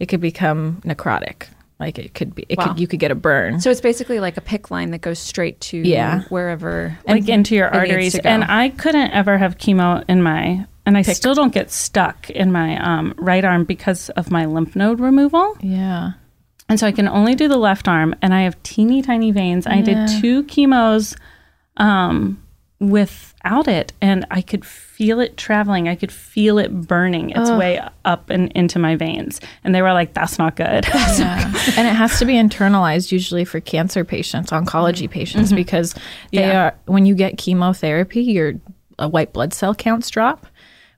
[0.00, 1.44] It could become necrotic.
[1.82, 2.46] Like it could be.
[2.48, 2.68] It Wow.
[2.68, 2.80] could.
[2.80, 3.60] You could get a burn.
[3.60, 6.22] So it's basically like a PICC line that goes straight to Yeah.
[6.28, 6.96] wherever.
[7.08, 8.14] like into your arteries.
[8.14, 12.52] And I couldn't ever have chemo in my, and I still don't get stuck in
[12.52, 15.56] my um, right arm because of my lymph node removal.
[15.60, 16.12] yeah.
[16.68, 19.66] And so I can only do the left arm, and I have teeny tiny veins.
[19.66, 21.16] I did two chemos
[21.76, 22.42] um,
[22.90, 25.88] without it, and I could feel it traveling.
[25.88, 29.40] I could feel it burning its way up and into my veins.
[29.64, 31.44] And they were like, "That's not good." Yeah.
[31.76, 36.48] and it has to be internalized usually for cancer patients, oncology patients, because they Mm-hmm.
[36.50, 36.62] Yeah.
[36.66, 38.54] are when you get chemotherapy, your
[38.98, 40.46] white blood cell counts drop,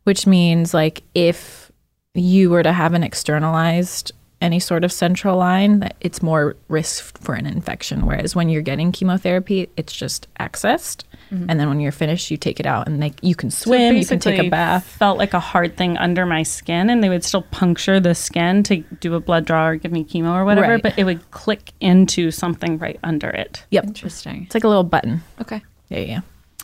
[0.05, 1.71] which means like if
[2.15, 7.17] you were to have an externalized any sort of central line, that it's more risk
[7.19, 8.05] for an infection.
[8.05, 11.51] Whereas when you're getting chemotherapy, it's just accessed, Mm-hmm.
[11.51, 14.07] and then when you're finished, you take it out, and like you can swim, you
[14.07, 14.85] can take a bath.
[14.85, 18.63] Felt like a hard thing under my skin, and they would still puncture the skin
[18.65, 20.75] to do a blood draw or give me chemo or whatever.
[20.75, 20.83] Right.
[20.83, 23.65] But it would click into something right under it.
[23.71, 24.45] Yep, Interesting.
[24.45, 25.23] it's like a little button.
[25.41, 25.63] Okay.
[25.89, 26.21] Yeah, yeah.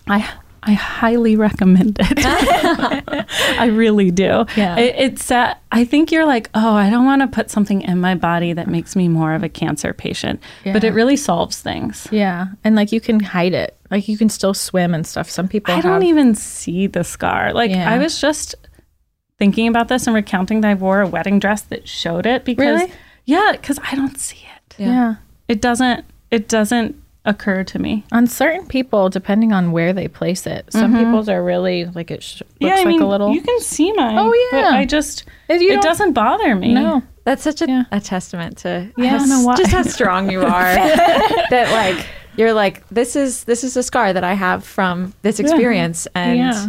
[0.06, 2.18] I I highly recommend it.
[3.59, 4.44] I really do.
[4.57, 4.77] Yeah.
[4.77, 5.31] It, it's.
[5.31, 8.53] Uh, I think you're like, oh, I don't want to put something in my body
[8.53, 10.73] that makes me more of a cancer patient, yeah.
[10.73, 12.07] but it really solves things.
[12.11, 13.77] Yeah, and like you can hide it.
[13.90, 15.31] Like you can still swim and stuff.
[15.31, 15.85] Some people I have.
[15.85, 17.53] don't even see the scar.
[17.53, 17.90] Like Yeah.
[17.90, 18.55] I was just
[19.38, 22.81] thinking about this and recounting that I wore a wedding dress that showed it because
[22.83, 22.92] Really?
[23.25, 24.75] yeah, because I don't see it.
[24.79, 25.16] yeah.
[25.49, 26.05] It doesn't.
[26.31, 28.05] It doesn't occur to me.
[28.12, 31.05] On certain people, depending on where they place it, some mm-hmm.
[31.05, 33.33] people's are really like it sh- looks yeah, I like mean, a little.
[33.33, 34.19] You can see mine.
[34.19, 34.71] Oh, but yeah.
[34.71, 35.25] I just.
[35.49, 36.75] It doesn't bother me.
[36.75, 37.03] no.
[37.25, 37.85] That's such a, Yeah.
[37.93, 39.57] a testament to Yeah, how don't know why.
[39.57, 40.75] just how strong you are.
[40.75, 45.38] that like you're like this is this is a scar that I have from this
[45.38, 46.66] experience, and Yeah.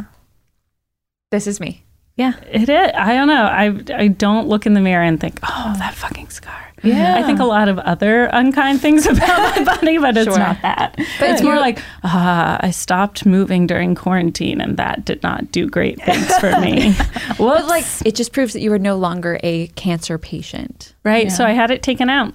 [1.31, 1.83] this is me.
[2.17, 2.33] Yeah.
[2.51, 2.91] It is.
[2.95, 3.45] I don't know.
[3.45, 6.70] I I don't look in the mirror and think, oh, that fucking scar.
[6.83, 7.15] Yeah.
[7.17, 10.37] I think a lot of other unkind things about my body, but it's Sure.
[10.39, 10.95] not that.
[11.19, 15.67] But it's more like, ah, I stopped moving during quarantine, and that did not do
[15.67, 16.95] great things for me.
[17.37, 20.93] But like it just proves that you are no longer a cancer patient.
[21.03, 21.31] Right.
[21.31, 22.33] So I had it taken out.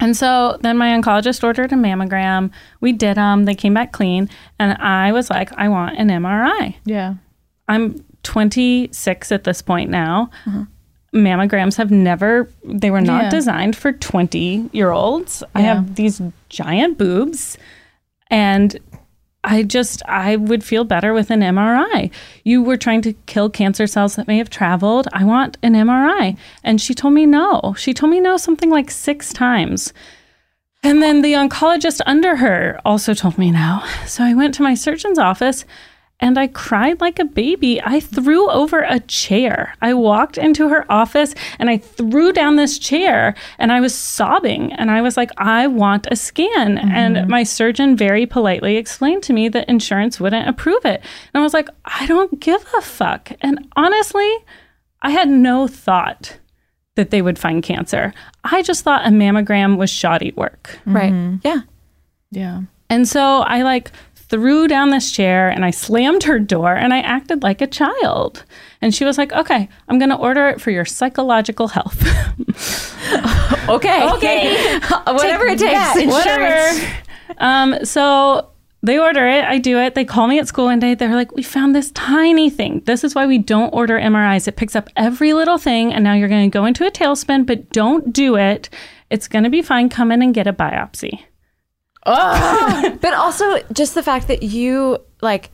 [0.00, 2.50] And so then my oncologist ordered a mammogram.
[2.80, 3.44] We did them.
[3.44, 4.28] They came back clean.
[4.58, 6.74] And I was like, I want an MRI.
[6.84, 7.14] Yeah.
[7.68, 10.30] I'm 26 at this point now.
[11.14, 13.30] Mammograms have never, they were not Yeah.
[13.30, 15.42] designed for 20 year olds.
[15.54, 17.56] I have these giant boobs.
[18.28, 18.76] And
[19.44, 22.10] I just, I would feel better with an MRI.
[22.42, 25.06] You were trying to kill cancer cells that may have traveled.
[25.12, 26.36] I want an MRI.
[26.64, 27.74] And she told me no.
[27.78, 29.92] She told me no something like six times.
[30.82, 33.82] And then the oncologist under her also told me no.
[34.06, 35.64] So I went to my surgeon's office
[36.18, 37.80] and I cried like a baby.
[37.82, 39.74] I threw over a chair.
[39.82, 44.72] I walked into her office and I threw down this chair and I was sobbing.
[44.72, 46.78] And I was like, I want a scan.
[46.78, 47.30] And mm-hmm.
[47.30, 51.02] my surgeon very politely explained to me that insurance wouldn't approve it.
[51.34, 53.32] And I was like, I don't give a fuck.
[53.42, 54.38] And honestly,
[55.02, 56.38] I had no thought
[56.94, 58.14] that they would find cancer.
[58.42, 60.78] I just thought a mammogram was shoddy work.
[60.86, 61.12] Right.
[61.44, 61.60] Yeah.
[62.30, 62.62] Yeah.
[62.88, 63.90] And so I like
[64.28, 68.44] threw down this chair and I slammed her door and I acted like a child.
[68.82, 72.02] And she was like, okay, I'm going to order it for your psychological health.
[73.68, 74.08] Okay.
[74.12, 74.78] Okay.
[75.06, 76.06] Whatever it takes.
[76.06, 77.02] Whatever.
[77.38, 78.50] Um, so
[78.82, 79.44] they order it.
[79.44, 79.94] I do it.
[79.94, 80.94] They call me at school one day.
[80.94, 82.82] They're like, we found this tiny thing.
[82.86, 84.46] This is why we don't order MRIs.
[84.46, 85.92] It picks up every little thing.
[85.92, 88.68] And now you're going to go into a tailspin, but don't do it.
[89.10, 89.88] It's going to be fine.
[89.88, 91.20] Come in and get a biopsy.
[93.00, 95.50] But also just the fact that you like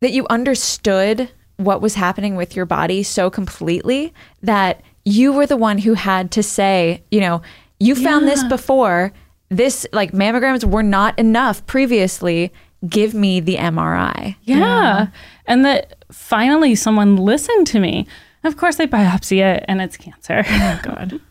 [0.00, 5.56] that you understood what was happening with your body so completely that you were the
[5.56, 7.42] one who had to say, you know,
[7.78, 9.12] you found this before.
[9.48, 12.52] This like mammograms were not enough previously.
[12.88, 14.36] Give me the MRI.
[14.44, 15.08] Yeah.
[15.46, 18.06] And that finally someone listened to me.
[18.44, 20.44] Of course, they biopsy it and it's cancer.
[20.46, 21.20] Oh, God.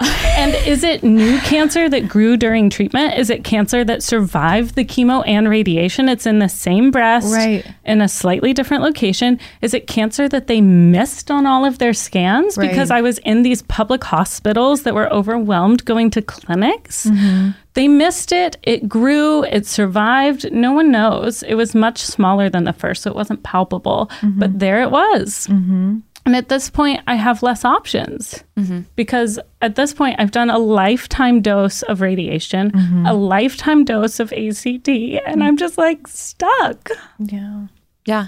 [0.00, 3.14] and is it new cancer that grew during treatment?
[3.18, 6.08] Is it cancer that survived the chemo and radiation?
[6.08, 7.64] It's in the same breast, Right.
[7.84, 9.38] in a slightly different location.
[9.62, 12.68] Is it cancer that they missed on all of their scans Right.
[12.68, 17.06] because I was in these public hospitals that were overwhelmed going to clinics?
[17.06, 17.50] Mm-hmm.
[17.74, 18.56] They missed it.
[18.62, 19.44] It grew.
[19.44, 20.50] It survived.
[20.52, 21.42] No one knows.
[21.42, 24.10] It was much smaller than the first, so it wasn't palpable.
[24.20, 24.40] Mm-hmm.
[24.40, 25.46] But there it was.
[25.50, 25.98] Mm-hmm.
[26.26, 28.80] And at this point, I have less options mm-hmm.
[28.96, 33.06] because at this point, I've done a lifetime dose of radiation, mm-hmm.
[33.06, 36.90] a lifetime dose of ACT, and I'm just like stuck.
[37.20, 37.68] Yeah.
[38.06, 38.26] Yeah.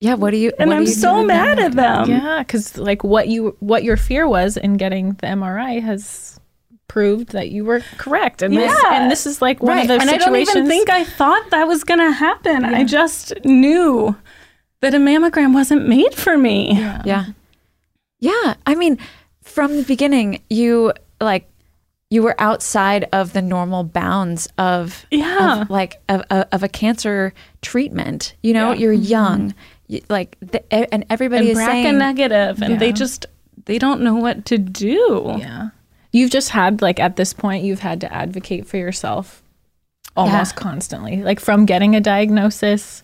[0.00, 0.14] Yeah.
[0.14, 0.50] What do you?
[0.58, 2.08] And I'm you so mad at them.
[2.08, 6.40] Yeah, because like what you what your fear was in getting the MRI has
[6.88, 9.02] proved that you were correct, and this Yeah.
[9.02, 11.50] and this is like one Right, of those and I don't even think I thought
[11.50, 12.64] that was going to happen.
[12.64, 14.16] I just knew
[14.80, 16.72] that a mammogram wasn't made for me.
[17.04, 17.26] Yeah.
[18.20, 18.54] Yeah.
[18.66, 18.98] I mean,
[19.42, 21.48] from the beginning, you like
[22.10, 25.62] you were outside of the normal bounds of Yeah.
[25.62, 28.34] of, like of, of, of a cancer treatment.
[28.42, 28.78] You know, Yeah.
[28.78, 29.02] you're mm-hmm.
[29.02, 29.54] young,
[29.88, 32.92] y- like the, and everybody And is saying negative, and they Yeah.
[32.92, 33.26] just
[33.66, 35.36] they don't know what to do.
[35.38, 35.68] Yeah,
[36.12, 39.42] you've just had like at this point you've had to advocate for yourself
[40.16, 43.02] almost constantly, like from getting a diagnosis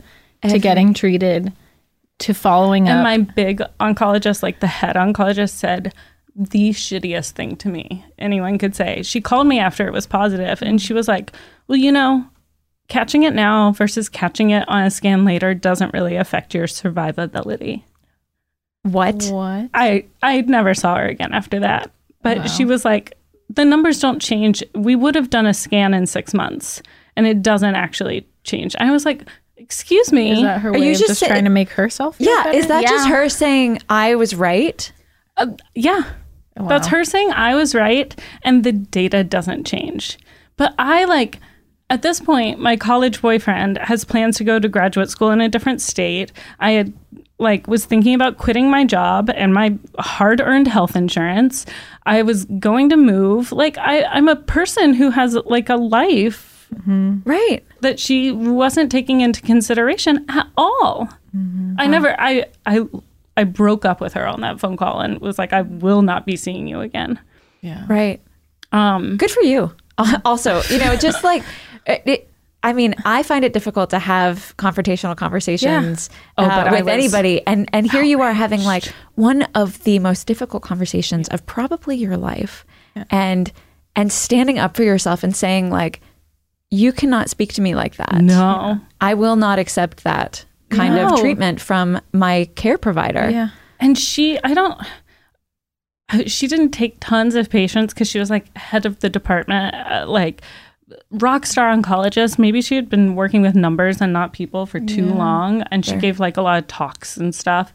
[0.48, 1.52] to getting treated.
[2.20, 3.06] To following And up.
[3.06, 5.94] And my big oncologist, like the head oncologist, said
[6.36, 9.02] the shittiest thing to me anyone could say.
[9.02, 11.32] She called me after it was positive and she was like,
[11.68, 12.26] Well, you know,
[12.88, 17.82] catching it now versus catching it on a scan later doesn't really affect your survivability.
[18.82, 19.24] What?
[19.30, 19.70] what?
[19.72, 21.90] I I never saw her again after that.
[22.22, 23.18] But she was like,
[23.50, 24.62] the numbers don't change.
[24.74, 26.82] We would have done a scan in six months,
[27.16, 28.74] and it doesn't actually change.
[28.78, 29.24] I was like,
[29.56, 30.32] excuse me.
[30.32, 32.16] Is that her Are way you of just just say- trying to make herself?
[32.16, 32.58] Feel Yeah, better?
[32.58, 34.90] is that just her saying I was right?
[35.36, 36.04] Uh, yeah,
[36.68, 40.18] that's her saying I was right, and the data doesn't change.
[40.56, 41.40] But I like.
[41.90, 45.50] At this point, my college boyfriend has plans to go to graduate school in a
[45.50, 46.32] different state.
[46.58, 46.92] I had
[47.38, 51.66] like was thinking about quitting my job and my hard-earned health insurance.
[52.06, 53.52] I was going to move.
[53.52, 57.62] Like I, I'm a person who has like a life Right.
[57.84, 61.08] That she wasn't taking into consideration at all.
[61.78, 62.86] I never I I
[63.36, 66.26] I broke up with her on that phone call and was like I will not
[66.26, 67.18] be seeing you again.
[67.60, 67.84] Yeah.
[67.88, 68.20] Right.
[68.72, 69.72] Um Good for you.
[70.24, 71.42] Also, you know, just like,
[71.86, 72.30] it, it-
[72.64, 76.08] I mean, I find it difficult to have confrontational conversations
[76.38, 80.26] Oh, uh, with anybody, and and here you are having like one of the most
[80.26, 82.64] difficult conversations of probably your life,
[83.10, 83.52] and
[83.94, 86.00] and standing up for yourself and saying like,
[86.74, 88.14] you cannot speak to me like that.
[88.22, 88.80] no.
[89.00, 91.06] I will not accept that kind No.
[91.14, 93.28] of treatment from my care provider.
[93.30, 93.48] Yeah.
[93.80, 94.80] And she I don't
[96.26, 100.04] she didn't take tons of patients because she was like head of the department uh,
[100.06, 100.42] like
[101.10, 105.06] rock star oncologist maybe she had been working with numbers and not people for too
[105.06, 107.72] long and she gave like a lot of talks and stuff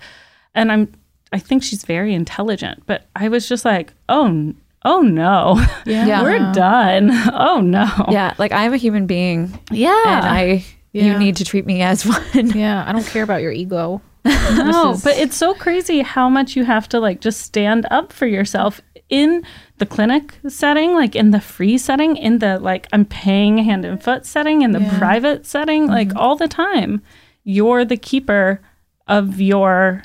[0.53, 0.87] and i'm
[1.33, 4.53] i think she's very intelligent but i was just like oh
[4.84, 5.55] oh no
[5.86, 6.05] Yeah.
[6.07, 6.23] Yeah.
[6.23, 11.03] we're done oh no Yeah, like I'm a human being, yeah and I Yeah.
[11.05, 12.49] you need to treat me as one.
[12.51, 12.84] Yeah.
[12.88, 14.01] I don't care about your ego.
[14.25, 18.11] No, is- but it's so crazy how much you have to like just stand up
[18.11, 19.43] for yourself in
[19.77, 24.01] the clinic setting, like in the free setting, in the like I'm paying hand and
[24.03, 26.17] foot setting, in the private setting, like mm-hmm.
[26.17, 27.01] all the time.
[27.43, 28.61] You're the keeper
[29.07, 30.03] of your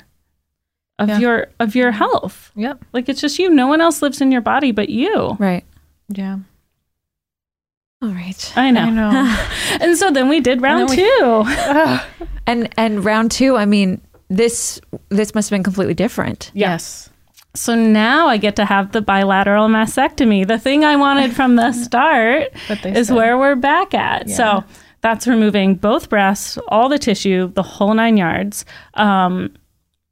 [0.99, 1.19] of Yeah.
[1.19, 2.51] your of your health.
[2.55, 2.83] Yep.
[2.93, 3.49] Like it's just you.
[3.49, 5.35] No one else lives in your body but you.
[5.39, 5.63] Right.
[6.09, 6.37] Yeah.
[8.01, 8.53] All right.
[8.55, 8.81] I know.
[8.81, 9.37] I know.
[9.81, 11.99] And so then we did round then we- two.
[12.47, 14.79] And and round two, I mean, this
[15.09, 16.51] this must have been completely different.
[16.53, 17.09] Yes.
[17.55, 21.71] So now I get to have the bilateral mastectomy, the thing I wanted from the
[21.87, 22.51] start.
[22.67, 24.27] But they is said- where we're back at.
[24.27, 24.35] Yeah.
[24.35, 24.63] So
[25.01, 28.63] that's removing both breasts, all the tissue, the whole nine yards.
[28.93, 29.53] Um,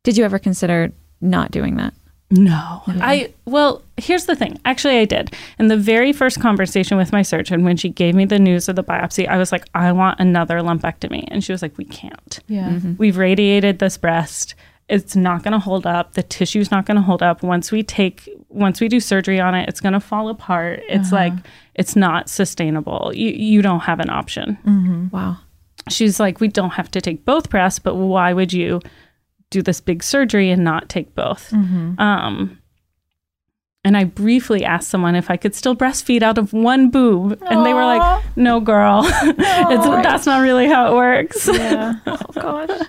[0.04, 0.92] Did you ever consider
[1.22, 1.94] not doing that?
[2.36, 4.60] no, I well, here's the thing.
[4.66, 5.36] Actually, I did.
[5.60, 8.76] In the very first conversation with my surgeon, when she gave me the news of
[8.76, 12.40] the biopsy, I was like, I want another lumpectomy, and she was like, We can't.
[12.48, 12.70] Yeah.
[12.70, 12.94] Mm-hmm.
[12.98, 14.56] We've radiated this breast.
[14.90, 16.14] It's not going to hold up.
[16.14, 17.44] The tissue's not going to hold up.
[17.44, 20.82] Once we take, once we do surgery on it, it's going to fall apart.
[20.90, 21.16] It's uh-huh.
[21.16, 21.34] like
[21.76, 23.12] it's not sustainable.
[23.14, 24.58] You you don't have an option.
[24.66, 25.10] Mm-hmm.
[25.10, 25.38] Wow.
[25.90, 28.82] she's like, we don't have to take both breasts, but why would you
[29.54, 31.52] do this big surgery and not take both?
[32.00, 32.60] Um,
[33.86, 37.66] and I briefly asked someone if I could still breastfeed out of one boob, and
[37.66, 41.96] they were like, "No, girl, it's, that's not really how it works." Yeah.
[42.06, 42.88] oh gosh.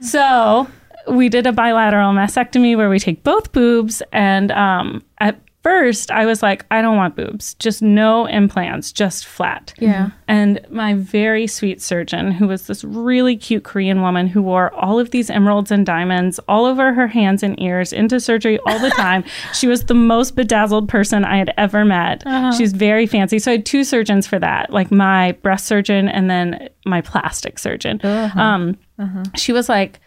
[0.00, 0.68] So
[1.10, 4.02] we did a bilateral mastectomy where we take both boobs.
[4.12, 9.26] And um, at first, I was like, I don't want boobs, just no implants, just
[9.26, 9.74] flat.
[9.78, 10.10] Yeah.
[10.26, 14.98] And my very sweet surgeon, who was this really cute Korean woman who wore all
[14.98, 18.88] of these emeralds and diamonds all over her hands and ears into surgery all the
[18.96, 19.24] time.
[19.52, 22.26] she was the most bedazzled person I had ever met.
[22.26, 22.52] Uh-huh.
[22.52, 23.38] She's very fancy.
[23.38, 27.58] So I had two surgeons for that, like my breast surgeon and then my plastic
[27.58, 28.00] surgeon.
[28.00, 28.40] Uh-huh.
[28.40, 29.24] Um, uh-huh.
[29.36, 30.00] She was like,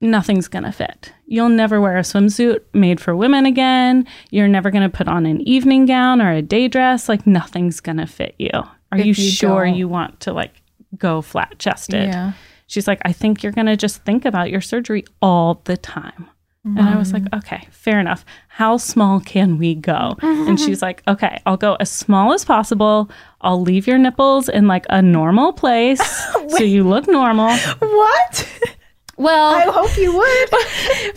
[0.00, 1.12] nothing's gonna fit.
[1.26, 4.06] You'll never wear a swimsuit made for women again.
[4.30, 7.08] You're never gonna put on an evening gown or a day dress.
[7.08, 8.50] Like nothing's gonna fit you.
[8.90, 9.74] Are you, you sure don't.
[9.74, 10.52] you want to like
[10.96, 12.08] go flat chested?
[12.08, 12.32] Yeah.
[12.66, 16.28] She's like, I think you're gonna just think about your surgery all the time.
[16.64, 17.38] And I was like, mm.
[17.38, 18.24] okay, fair enough.
[18.48, 20.16] How small can we go?
[20.20, 23.10] And she's like, okay, I'll go as small as possible.
[23.40, 26.00] I'll leave your nipples in like a normal place
[26.48, 27.56] so you look normal.
[27.78, 28.76] What?
[29.18, 30.48] Well, I hope you would.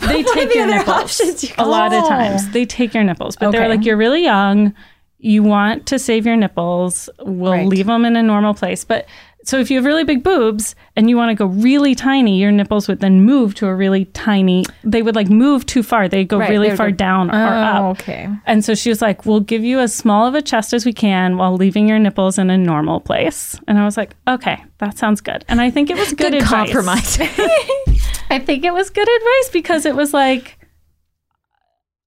[0.08, 2.08] they take your nipples you a lot of Oh.
[2.08, 2.50] times.
[2.50, 4.74] They take your nipples, but they're like, you're really young.
[5.18, 7.08] You want to save your nipples.
[7.20, 7.66] We'll Right.
[7.66, 8.84] leave them in a normal place.
[8.84, 9.06] But
[9.44, 12.50] so if you have really big boobs and you want to go really tiny, your
[12.52, 14.64] nipples would then move to a really tiny.
[14.84, 16.08] They would like move too far.
[16.08, 18.00] They go Right, really they far go- down or Oh, up.
[18.00, 18.28] okay.
[18.46, 20.92] And so she was like, "We'll give you as small of a chest as we
[20.92, 24.96] can while leaving your nipples in a normal place." And I was like, "Okay, that
[24.98, 26.50] sounds good." And I think it was good, Good advice.
[26.72, 27.18] compromise.
[28.32, 30.58] I think it was good advice because it was like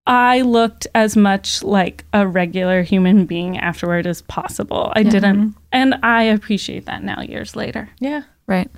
[0.07, 4.91] I looked as much like a regular human being afterward as possible.
[4.95, 5.59] I didn't, mm-hmm.
[5.71, 7.89] and I appreciate that now years later.
[7.99, 8.23] Yeah.
[8.47, 8.71] Right.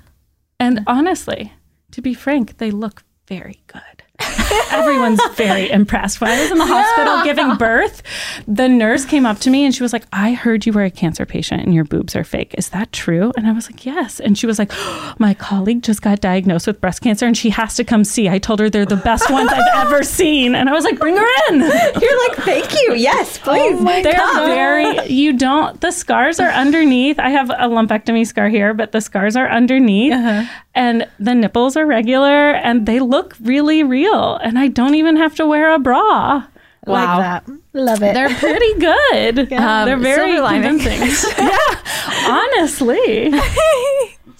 [0.60, 1.54] And honestly,
[1.92, 3.97] to be frank, they look very good.
[4.70, 6.20] Everyone's very impressed.
[6.20, 8.02] When I was in the hospital giving birth,
[8.46, 10.90] the nurse came up to me and she was like, I heard you were a
[10.90, 12.54] cancer patient and your boobs are fake.
[12.58, 13.32] Is that true?
[13.36, 14.18] And I was like, Yes.
[14.20, 14.72] And she was like,
[15.18, 18.28] My colleague just got diagnosed with breast cancer and she has to come see.
[18.28, 20.54] I told her they're the best ones I've ever seen.
[20.54, 21.60] And I was like, Bring her in.
[22.00, 22.94] You're like, thank you.
[22.94, 24.04] Yes, oh please.
[24.04, 27.18] They're very, you don't, the scars are underneath.
[27.18, 30.12] I have a lumpectomy scar here, but the scars are underneath.
[30.12, 30.44] Uh-huh.
[30.78, 34.36] And the nipples are regular and they look really real.
[34.36, 36.46] And I don't even have to wear a bra.
[36.86, 37.48] Like that.
[37.74, 38.14] Love it.
[38.14, 39.52] They're pretty good.
[39.52, 40.78] Um, They're very silver lining.
[40.78, 41.34] convincing.
[41.38, 43.32] yeah, honestly.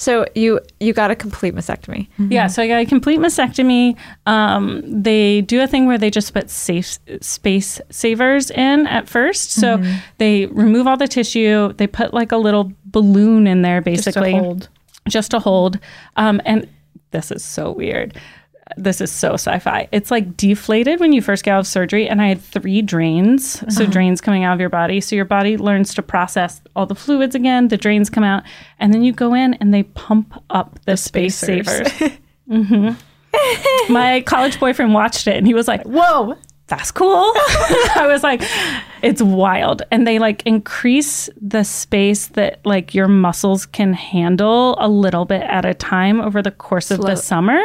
[0.00, 2.06] So you you got a complete mastectomy.
[2.18, 3.96] Yeah, so I got a complete mastectomy.
[4.26, 9.50] Um, they do a thing where they just put safe space savers in at first.
[9.50, 9.82] So
[10.18, 11.72] they remove all the tissue.
[11.72, 14.68] They put like a little balloon in there, Just to basically, hold.
[15.08, 15.78] Just to hold.
[16.16, 16.68] Um, and
[17.10, 18.18] this is so weird.
[18.76, 19.88] This is so sci-fi.
[19.92, 23.64] It's like deflated when you first get out of surgery, and I had three drains.
[23.74, 25.00] So drains coming out of your body.
[25.00, 27.68] So your body learns to process all the fluids again.
[27.68, 28.42] The drains come out,
[28.78, 31.90] and then you go in and they pump up the, space spacers.
[31.92, 32.18] savers.
[32.48, 32.90] hmm
[33.88, 36.36] My college boyfriend watched it, and he was like, Whoa.
[36.68, 37.08] That's cool.
[37.96, 38.42] I was like,
[39.02, 39.82] it's wild.
[39.90, 45.42] And they like increase the space that like your muscles can handle a little bit
[45.42, 47.58] at a time over the course of the summer.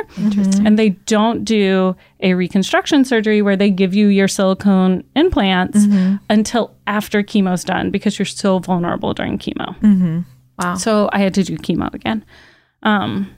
[0.65, 5.83] And they don't do a reconstruction surgery where they give you your silicone implants
[6.29, 9.75] until after chemo's done because you're still vulnerable during chemo.
[10.59, 10.75] Wow.
[10.75, 12.23] So I had to do chemo again.
[12.83, 13.33] Um,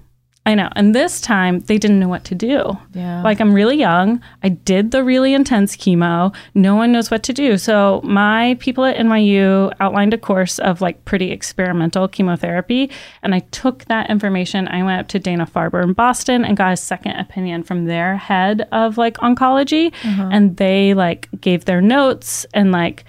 [0.47, 0.69] I know.
[0.75, 2.77] And this time they didn't know what to do.
[2.93, 3.23] Yeah.
[3.23, 4.21] Like I'm really young.
[4.43, 6.35] I did the really intense chemo.
[6.53, 7.57] No one knows what to do.
[7.57, 12.91] So my people at NYU outlined a course of like pretty experimental chemotherapy.
[13.23, 14.67] And I took that information.
[14.67, 18.15] I went up to Dana Farber in Boston and got a second opinion from their
[18.15, 19.91] head of like oncology.
[20.03, 20.29] Uh-huh.
[20.31, 23.03] And they like gave their notes and like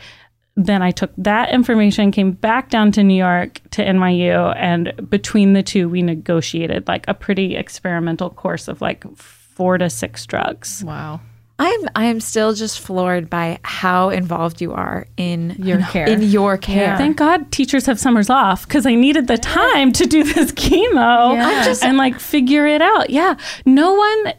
[0.56, 5.52] then I took that information, came back down to New York to NYU, and between
[5.52, 10.82] the two, we negotiated like a pretty experimental course of like four to six drugs.
[10.84, 11.20] Wow.
[11.58, 16.06] I'm I am still just floored by how involved you are in Your care.
[16.06, 16.98] In your care.
[16.98, 21.34] Thank God teachers have summers off because I needed the time to do this chemo
[21.34, 21.74] Yeah.
[21.82, 23.08] and like figure it out.
[23.08, 23.36] Yeah.
[23.64, 24.34] No one,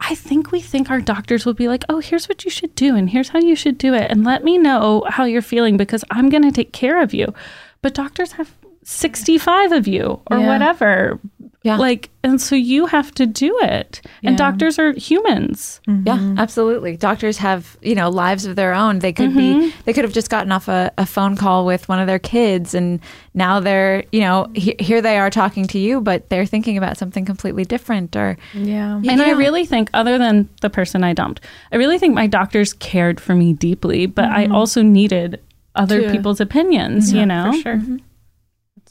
[0.00, 2.94] I think we think our doctors will be like, oh, here's what you should do
[2.94, 4.10] and here's how you should do it.
[4.10, 7.32] And let me know how you're feeling because I'm going to take care of you.
[7.80, 10.46] But doctors have 65 of you or Yeah.
[10.48, 11.18] whatever.
[11.64, 11.78] Yeah.
[11.78, 14.02] Like, and so you have to do it.
[14.22, 15.80] And doctors are humans.
[15.86, 16.98] Yeah, absolutely.
[16.98, 18.98] Doctors have, you know, lives of their own.
[18.98, 19.80] They could be, mm-hmm.
[19.86, 22.74] they could have just gotten off a, a phone call with one of their kids
[22.74, 23.00] and
[23.32, 26.98] now they're, you know, he, here they are talking to you, but they're thinking about
[26.98, 28.96] something completely different or, Yeah.
[28.96, 31.40] And I really think, other than the person I dumped,
[31.72, 34.54] I really think my doctors cared for me deeply, but I mm-hmm.
[34.54, 35.40] also needed
[35.74, 37.52] other To- people's opinions, you know?
[37.52, 37.76] For sure.
[37.76, 37.96] Mm-hmm.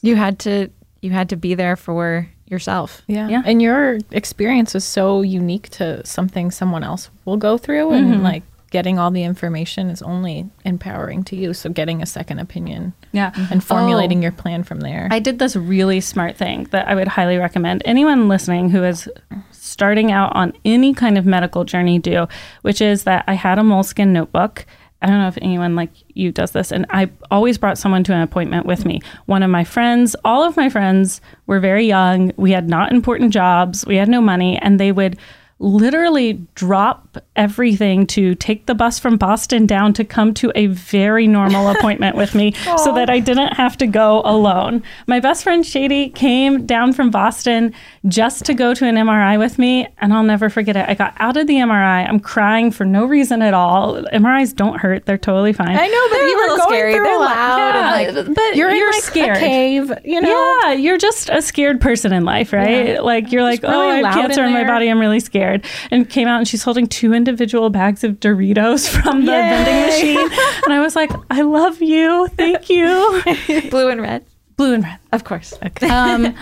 [0.02, 0.70] you had to,
[1.04, 3.02] you had to be there for yourself.
[3.08, 3.28] Yeah.
[3.28, 3.42] Yeah.
[3.46, 7.92] And your experience was so unique to something someone else will go through.
[7.92, 8.24] And mm-hmm.
[8.24, 8.44] like
[8.74, 11.54] getting all the information is only empowering to you.
[11.54, 13.32] So getting a second opinion Yeah.
[13.52, 14.22] and formulating oh.
[14.24, 15.08] your plan from there.
[15.12, 19.08] I did this really smart thing that I would highly recommend anyone listening who is
[19.52, 22.28] starting out on any kind of medical journey do,
[22.64, 24.66] which is that I had a moleskin notebook.
[25.04, 28.14] I don't know if anyone like you does this, and I always brought someone to
[28.14, 29.02] an appointment with me.
[29.26, 32.32] One of my friends, all of my friends were very young.
[32.38, 33.86] We had not important jobs.
[33.86, 35.20] We had no money, and they would
[35.60, 41.28] literally drop everything to take the bus from Boston down to come to a very
[41.28, 44.84] normal appointment with me so that I didn't have to go alone.
[45.08, 47.74] My best friend Shady came down from Boston
[48.08, 50.86] just to go to an MRI with me, and I'll never forget it.
[50.90, 52.08] I got out of the MRI.
[52.10, 54.02] I'm crying for no reason at all.
[54.14, 55.70] MRIs don't hurt, they're totally fine.
[55.78, 56.94] I know, but They're a you were little going scary.
[56.96, 57.36] through They're a lot.
[57.38, 57.63] loud
[57.94, 59.38] like, but you're, you're in like scared.
[59.38, 60.60] a cave, you know?
[60.64, 63.04] Yeah, you're just a scared person in life, right?
[63.04, 64.88] Like you're like, really oh, I have cancer in in, my body.
[64.90, 65.66] I'm really scared.
[65.92, 70.40] And came out and she's holding two individual bags of Doritos from the vending machine.
[70.66, 72.28] And I was like, I love you.
[72.30, 73.22] Thank you.
[73.70, 74.26] Blue and red.
[74.56, 75.00] Blue and red.
[75.12, 75.54] Of course.
[75.82, 76.36] Um,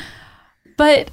[0.78, 1.10] but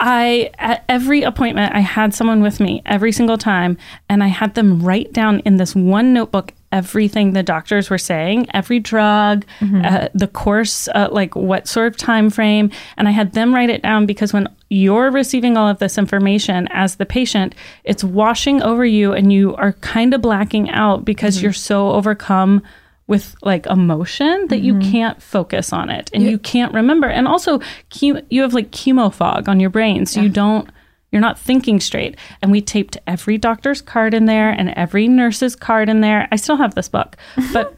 [0.00, 3.76] I at every appointment I had someone with me every single time,
[4.08, 8.46] and I had them write down in this one notebook everything the doctors were saying,
[8.54, 13.32] every drug, uh, the course, uh, like what sort of time frame, and I had
[13.32, 17.54] them write it down because when you're receiving all of this information as the patient,
[17.82, 22.62] it's washing over you, and you are kind of blacking out because you're so overcome
[23.08, 27.08] with like emotion that you can't focus on it and you can't remember.
[27.08, 27.60] And also,
[28.00, 30.70] you have like chemo fog on your brain, so you don't
[31.12, 32.16] you're not thinking straight.
[32.42, 36.28] And we taped every doctor's card in there and every nurse's card in there.
[36.32, 37.16] I still have this book,
[37.52, 37.76] but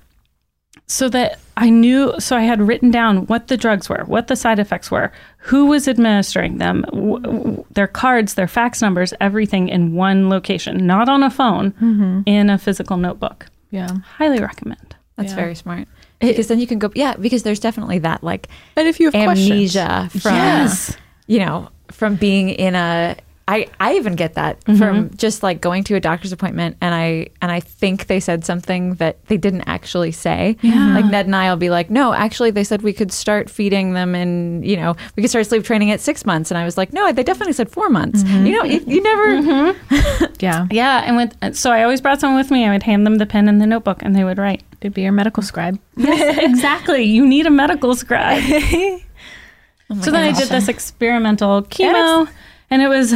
[0.86, 4.36] so that I knew, so I had written down what the drugs were, what the
[4.36, 9.68] side effects were, who was administering them, w- w- their cards, their fax numbers, everything
[9.68, 12.20] in one location, not on a phone, mm-hmm.
[12.26, 13.46] in a physical notebook.
[13.70, 13.88] Yeah.
[14.18, 14.96] Highly recommend.
[15.16, 15.36] That's Yeah.
[15.36, 15.88] very smart.
[16.20, 19.24] Because then you can go, yeah, because there's definitely that like And if you have
[19.24, 19.76] questions.
[19.76, 20.68] amnesia from,
[21.26, 23.16] you know, from being in a,
[23.48, 25.16] I, I even get that from mm-hmm.
[25.16, 28.94] just like going to a doctor's appointment and I and I think they said something
[28.94, 30.56] that they didn't actually say.
[30.62, 30.94] Yeah.
[30.94, 34.14] Like Ned and I'll be like, no, actually they said we could start feeding them
[34.14, 36.92] and you know we could start sleep training at six months and I was like,
[36.92, 38.22] no, they definitely said four months.
[38.22, 38.46] Mm-hmm.
[38.46, 39.28] You know, you, you never.
[39.28, 40.24] Mm-hmm.
[40.42, 40.66] Yeah.
[40.72, 42.66] Yeah, and with so I always brought someone with me.
[42.66, 44.64] I would hand them the pen and the notebook, and they would write.
[44.80, 45.78] It'd be your medical scribe.
[45.96, 47.04] Yes, exactly.
[47.04, 48.42] You need a medical scribe.
[50.00, 52.28] so then I did this experimental chemo,
[52.70, 53.14] and it was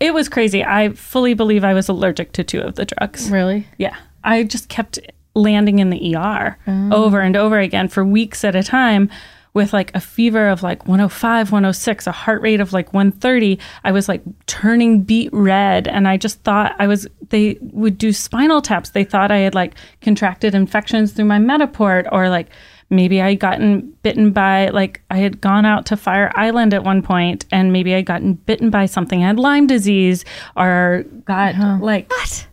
[0.00, 0.64] it was crazy.
[0.64, 3.30] I fully believe I was allergic to two of the drugs.
[3.30, 3.66] Really?
[3.78, 4.98] Yeah, I just kept
[5.34, 6.56] landing in the ER
[6.92, 9.10] over and over again for weeks at a time.
[9.52, 13.90] With like a fever of like 105, 106, a heart rate of like 130, I
[13.90, 15.88] was like turning beet red.
[15.88, 18.90] And I just thought I was, they would do spinal taps.
[18.90, 22.48] They thought I had like contracted infections through my Mediport or like
[22.90, 26.84] maybe I had gotten bitten by like I had gone out to Fire Island at
[26.84, 29.22] one point and maybe I had gotten bitten by something.
[29.24, 30.24] I had Lyme disease
[30.56, 32.10] or got like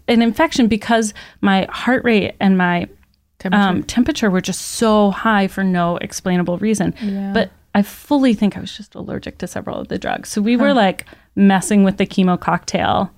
[0.08, 2.88] an infection because my heart rate and my
[3.40, 3.62] Temperature.
[3.70, 6.94] um, temperature were just so high for no explainable reason.
[7.34, 10.30] But I fully think I was just allergic to several of the drugs.
[10.30, 11.06] So we were like
[11.36, 13.12] messing with the chemo cocktail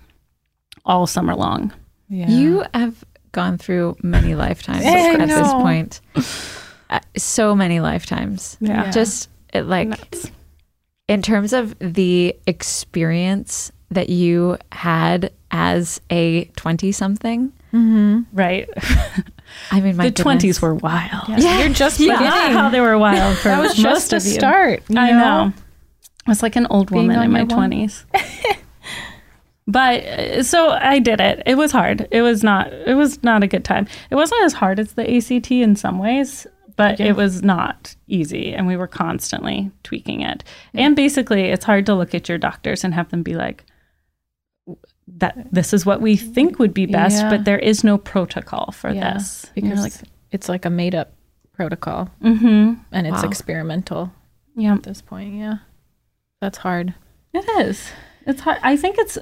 [0.86, 1.72] all summer long.
[2.10, 2.28] yeah.
[2.30, 3.04] You have
[3.34, 6.02] gone through many lifetimes I at this point.
[6.90, 8.58] Uh, so many lifetimes.
[8.60, 8.92] Yeah.
[8.92, 10.16] Just it, like
[11.08, 17.52] in terms of the experience that you had as a 20 something.
[18.32, 18.70] Right.
[19.72, 21.28] I mean, my the 20s were wild.
[21.28, 21.60] Yeah.
[21.60, 22.18] You're just Yeah.
[22.18, 22.54] beginning.
[22.58, 24.32] How they were wild for that was most just a of you.
[24.34, 24.84] start.
[24.90, 25.54] you I know.
[26.26, 28.06] I was like an old Being woman in my one- 20s.
[29.68, 31.44] but uh, so I did it.
[31.46, 32.08] It was hard.
[32.12, 33.88] It was not it was not a good time.
[34.10, 38.54] It wasn't as hard as the ACT in some ways, but it was not easy
[38.54, 40.44] and we were constantly tweaking it.
[40.74, 43.64] And basically, it's hard to look at your doctors and have them be like
[45.08, 47.30] that this is what we think would be best, Yeah.
[47.30, 49.46] but there is no protocol for Yeah, this.
[49.54, 49.94] because like,
[50.32, 51.14] it's like a made up
[51.54, 52.80] protocol mhm.
[52.92, 53.30] and it's Wow.
[53.30, 54.12] experimental
[54.56, 54.74] Yeah.
[54.74, 55.36] at this point.
[55.36, 55.58] Yeah.
[56.42, 56.96] That's hard.
[57.34, 57.90] It is.
[58.26, 58.58] It's hard.
[58.64, 59.18] I think it's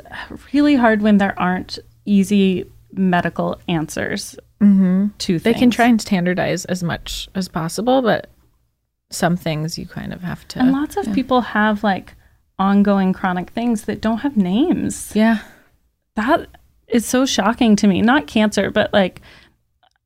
[0.53, 2.65] really hard when there aren't easy
[2.97, 5.07] medical answers Mm-hmm.
[5.17, 8.29] to They can try and standardize as much as possible, but
[9.09, 10.59] some things you kind of have to.
[10.59, 12.15] And lots of people have like
[12.57, 15.11] ongoing chronic things that don't have names.
[15.13, 15.39] yeah.
[16.15, 16.47] That
[16.87, 18.01] is so shocking to me.
[18.01, 19.21] Not cancer, but like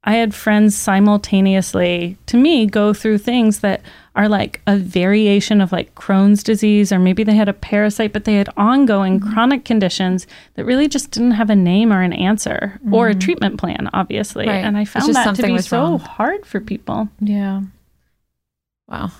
[0.08, 3.82] I had friends simultaneously to me go through things that
[4.16, 8.24] are like a variation of like Crohn's disease, or maybe they had a parasite, but
[8.24, 12.80] they had ongoing chronic conditions that really just didn't have a name or an answer
[12.90, 14.48] or a treatment plan, obviously.
[14.48, 14.64] Right.
[14.64, 16.00] And I found that to be so wrong.
[16.00, 17.10] hard for people.
[17.20, 17.64] Yeah.
[18.88, 19.12] Wow.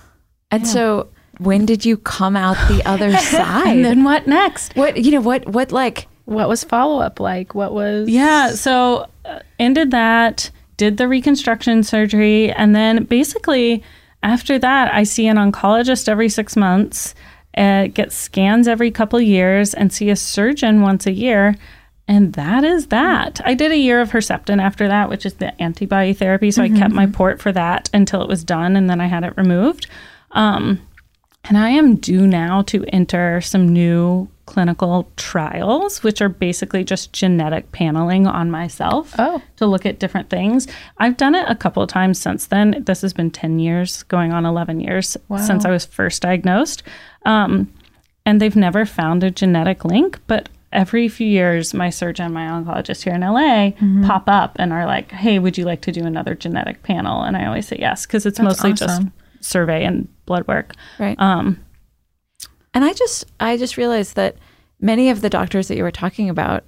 [0.50, 3.68] And so when did you come out the other side?
[3.68, 4.74] And then what next?
[4.78, 7.54] what, you know, what, what like, What was follow up like?
[7.54, 8.10] What was.
[8.10, 13.84] Yeah, so uh, ended that, did the reconstruction surgery, and then basically
[14.24, 17.14] after that, I see an oncologist every six months,
[17.56, 21.56] uh, get scans every couple years, and see a surgeon once a year.
[22.08, 23.42] And that is that.
[23.44, 26.52] I did a year of Herceptin after that, which is the antibody therapy.
[26.52, 29.24] So I kept my port for that until it was done, and then I had
[29.24, 29.88] it removed.
[30.32, 30.82] Um,
[31.44, 37.14] and I am due now to enter some new clinical trials, which are basically just
[37.14, 39.40] genetic paneling on myself Oh.
[39.58, 40.68] to look at different things.
[40.98, 42.84] I've done it a couple of times since then.
[42.88, 46.82] This has been 10 years, going on 11 years since I was first diagnosed.
[47.26, 47.72] Um,
[48.26, 53.04] and they've never found a genetic link, but every few years, my surgeon, my oncologist
[53.04, 53.72] here in LA
[54.06, 57.22] pop up and are like, hey, would you like to do another genetic panel?
[57.24, 58.88] And I always say yes, because it's mostly awesome.
[58.88, 60.74] just survey and blood work.
[61.00, 61.18] right.
[61.20, 61.60] Um,
[62.78, 64.36] And I just I just realized that
[64.80, 66.64] many of the doctors that you were talking about,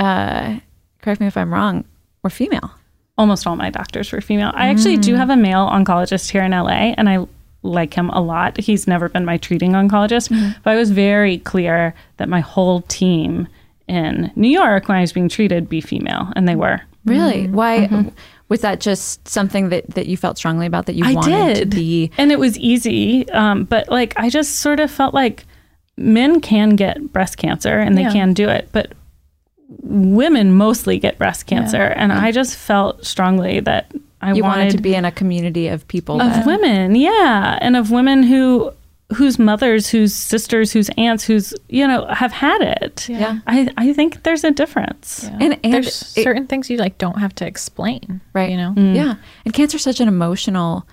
[0.00, 0.58] uh,
[1.02, 1.84] correct me if I'm wrong,
[2.24, 2.72] were female.
[3.16, 4.50] almost all my doctors were female.
[4.54, 5.18] I actually do mm.
[5.18, 7.24] have a male oncologist here in LA, and I
[7.62, 8.58] like him a lot.
[8.58, 10.58] He's never been my treating oncologist, mm-hmm.
[10.64, 13.46] but I was very clear that my whole team
[13.86, 16.80] in New York when I was being treated be female, and they were.
[17.04, 17.44] Really?
[17.44, 17.54] Mm-hmm.
[17.54, 18.08] Why mm-hmm.
[18.50, 21.66] Was that just something that, that you felt strongly about that you I wanted to
[21.66, 22.10] be?
[22.18, 23.26] and it was easy.
[23.30, 25.46] Um, but like, I just sort of felt like
[25.96, 28.12] men can get breast cancer and they Yeah.
[28.12, 28.92] can do it, but
[29.82, 31.82] women mostly get breast cancer.
[31.82, 35.86] And I just felt strongly that I wanted, wanted, to be in a community of
[35.88, 38.72] people of that women, yeah, and of women who
[39.16, 43.08] whose mothers, whose sisters, whose aunts, whose you know have had it.
[43.08, 43.38] Yeah.
[43.46, 45.24] I I think there's a difference.
[45.40, 48.74] and, and There's it- certain things you like don't have to explain, right You know,
[48.76, 50.86] yeah and cancer's such an emotional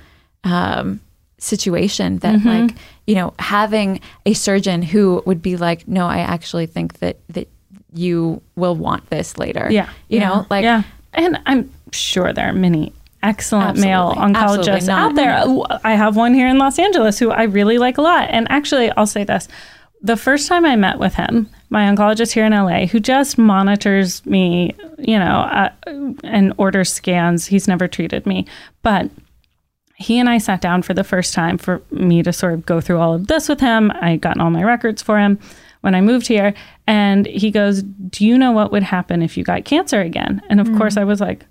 [0.43, 0.99] um,
[1.39, 2.47] situation that Mm-hmm.
[2.49, 7.17] like you know having a surgeon who would be like no i actually think that
[7.29, 7.47] that
[7.93, 9.89] you will want this later Yeah.
[10.09, 12.91] you know like yeah, and I'm sure there are many
[13.23, 14.35] excellent male Absolutely.
[14.35, 15.79] Absolutely oncologists out there.
[15.83, 18.29] I have one here in Los Angeles who I really like a lot.
[18.29, 19.47] And actually, I'll say this:
[20.01, 24.25] the first time I met with him, my oncologist here in LA, who just monitors
[24.25, 25.69] me, you know, uh,
[26.23, 27.47] and orders scans.
[27.47, 28.45] He's never treated me,
[28.83, 29.09] but
[29.95, 32.79] he and I sat down for the first time for me to sort of go
[32.79, 33.91] through all of this with him.
[33.95, 35.39] I gotten all my records for him
[35.81, 36.53] when I moved here.
[36.85, 40.41] And he goes, Do you know what would happen if you got cancer again?
[40.49, 41.45] And of course, I was like,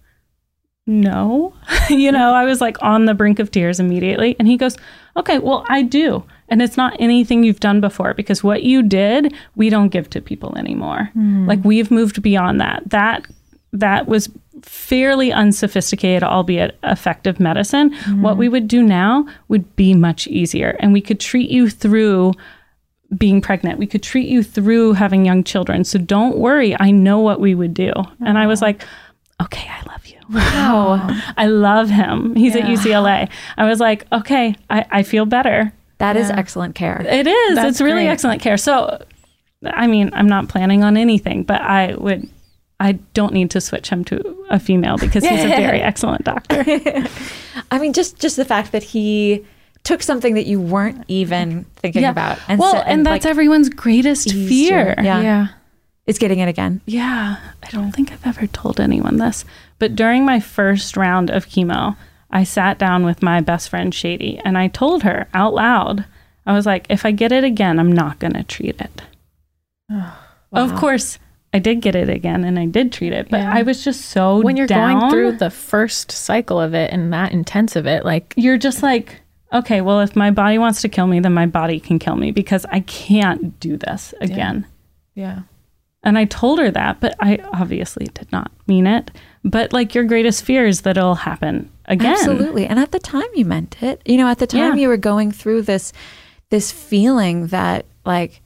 [0.86, 1.54] No.
[1.90, 4.36] you know, I was like on the brink of tears immediately.
[4.38, 4.76] And he goes,
[5.16, 6.24] Okay, well, I do.
[6.48, 10.20] And it's not anything you've done before because what you did, we don't give to
[10.20, 11.10] people anymore.
[11.14, 11.46] Hmm.
[11.46, 12.88] Like we've moved beyond that.
[12.90, 13.26] That
[13.72, 14.30] that was
[14.62, 17.92] fairly unsophisticated, albeit effective medicine.
[17.92, 18.22] Hmm.
[18.22, 20.76] What we would do now would be much easier.
[20.80, 22.32] And we could treat you through
[23.16, 23.78] being pregnant.
[23.78, 25.84] We could treat you through having young children.
[25.84, 26.76] So don't worry.
[26.78, 27.92] I know what we would do.
[28.24, 28.84] And I was like,
[29.40, 31.08] okay, I love Wow.
[31.36, 32.34] I love him.
[32.34, 33.28] He's at UCLA.
[33.56, 35.72] I was like, okay, I, I feel better.
[35.98, 37.54] that is excellent care It is.
[37.54, 38.08] That's it's really great.
[38.08, 38.56] excellent care.
[38.56, 39.02] So,
[39.64, 42.28] I mean, I'm not planning on anything, but I would.
[42.78, 46.62] I don't need to switch him to a female because he's a very excellent doctor.
[47.70, 49.42] i mean just just the fact that he
[49.82, 53.68] took something that you weren't even thinking about and well, said- and that's like, everyone's
[53.70, 54.94] greatest fear.
[54.98, 55.22] Yeah.
[55.22, 55.48] yeah.
[56.06, 59.44] Is getting it again Yeah, I don't think I've ever told anyone this,
[59.78, 61.96] but during my first round of chemo,
[62.30, 66.04] I sat down with my best friend Shady and I told her out loud,
[66.44, 69.02] I was like, if I get it again, I'm not going to treat it.
[70.52, 71.18] Of course,
[71.52, 73.52] I did get it again and I did treat it, but Yeah.
[73.52, 77.12] I was just so When you're down, going through the first cycle of it and
[77.12, 79.20] that intense of it, like you're just like,
[79.52, 82.30] okay, well, if my body wants to kill me, then my body can kill me
[82.30, 84.66] because I can't do this again.
[85.14, 85.40] yeah,
[86.06, 89.10] And I told her that, but I obviously did not mean it.
[89.44, 92.12] But like your greatest fear is that it'll happen again.
[92.14, 92.64] Absolutely.
[92.66, 94.00] And at the time you meant it.
[94.06, 94.82] You know, at the time Yeah.
[94.82, 95.92] you were going through this
[96.50, 98.40] this feeling that like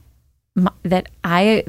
[0.57, 1.63] m- that I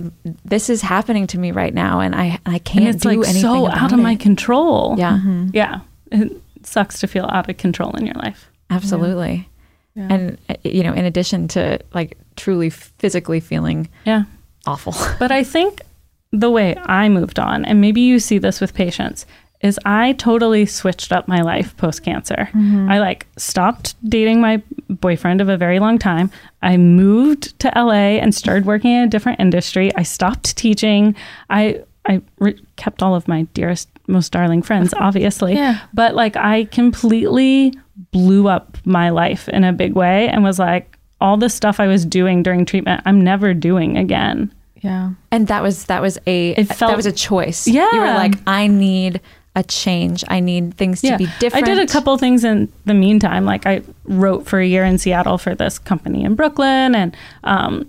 [0.44, 3.28] this is happening to me right now and I I can't And it's do like
[3.28, 4.96] anything so about out of my control.
[4.98, 5.20] Yeah.
[5.52, 5.80] Yeah.
[6.10, 6.32] It
[6.62, 8.50] sucks to feel out of control in your life.
[8.70, 9.48] Absolutely.
[9.94, 14.24] And uh, you know, in addition to like truly physically feeling Yeah.
[14.66, 14.94] Awful.
[15.18, 15.82] But I think
[16.30, 19.26] the way I moved on, and maybe you see this with patients,
[19.60, 22.48] is I totally switched up my life post cancer.
[22.52, 22.90] Mm-hmm.
[22.90, 26.30] I like stopped dating my boyfriend of a very long time.
[26.62, 29.94] I moved to LA and started working in a different industry.
[29.94, 31.14] I stopped teaching.
[31.48, 35.54] I I re- kept all of my dearest, most darling friends, obviously.
[35.54, 35.80] Yeah.
[35.94, 37.72] But like I completely
[38.10, 40.91] blew up my life in a big way and was like,
[41.22, 44.52] all the stuff I was doing during treatment, I'm never doing again.
[44.82, 45.10] yeah.
[45.30, 47.66] And that was that was a It felt- that was a choice.
[47.68, 47.88] Yeah.
[47.92, 49.20] You were like, I need
[49.54, 50.24] a change.
[50.28, 51.68] I need things to be different.
[51.68, 53.44] I did a couple things in the meantime.
[53.44, 57.14] Like I wrote for a year in Seattle for this company in Brooklyn, and
[57.44, 57.86] um,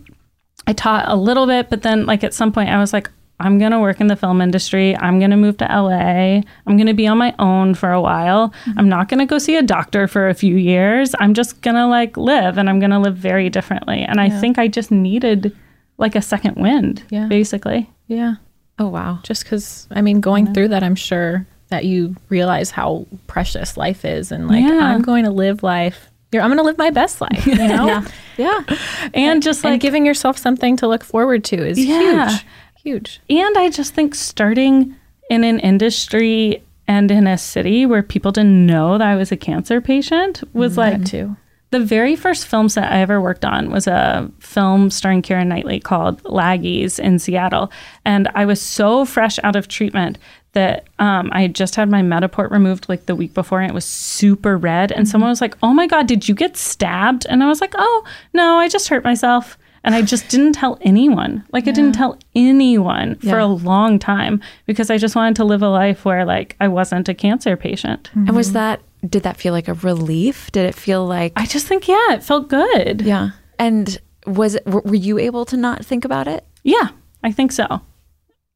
[0.68, 1.70] I taught a little bit.
[1.70, 3.10] But then, like at some point, I was like,
[3.40, 4.96] I'm gonna work in the film industry.
[4.98, 6.42] I'm gonna move to LA.
[6.66, 8.50] I'm gonna be on my own for a while.
[8.50, 8.80] Mm-hmm.
[8.80, 11.14] I'm not gonna go see a doctor for a few years.
[11.20, 14.02] I'm just gonna like live, and I'm gonna live very differently.
[14.04, 15.56] And I think I just needed
[15.98, 17.28] like a second wind, Yeah.
[17.28, 17.90] basically.
[18.08, 18.36] Yeah.
[18.80, 19.20] Oh wow.
[19.24, 24.04] Just because, I mean, going through that, I'm sure that you realize how precious life
[24.06, 24.80] is and like, Yeah.
[24.94, 26.10] I'm going to live life.
[26.34, 28.04] I'm going to live my best life, you know?
[28.38, 28.62] Yeah.
[29.14, 32.30] And just and like giving yourself something to look forward to is Yeah.
[32.32, 32.46] huge.
[32.84, 33.22] Huge.
[33.30, 34.96] And I just think starting
[35.30, 39.38] in an industry and in a city where people didn't know that I was a
[39.38, 41.38] cancer patient was like too.
[41.72, 45.80] the very first film set I ever worked on was a film starring Keira Knightley
[45.80, 47.72] called Laggies in Seattle.
[48.04, 50.18] And I was so fresh out of treatment
[50.52, 53.74] that um, I had just had my Mediport removed like the week before and it
[53.74, 54.92] was super red.
[54.92, 57.26] And someone was like, Oh my God, did you get stabbed?
[57.30, 59.58] And I was like, Oh, no, I just hurt myself.
[59.84, 61.44] And I just didn't tell anyone.
[61.52, 65.62] Like, I didn't tell anyone for a long time because I just wanted to live
[65.62, 68.10] a life where, like, I wasn't a cancer patient.
[68.12, 68.28] Mm-hmm.
[68.28, 70.50] And was that did that feel like a relief?
[70.54, 73.02] Did it feel like I just think, yeah, it felt good.
[73.02, 73.32] yeah?
[73.60, 76.46] And was it, were were you able to not think about it?
[76.64, 76.90] Yeah,
[77.22, 77.82] I think so.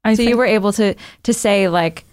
[0.06, 2.06] I So think, you were able to to say like,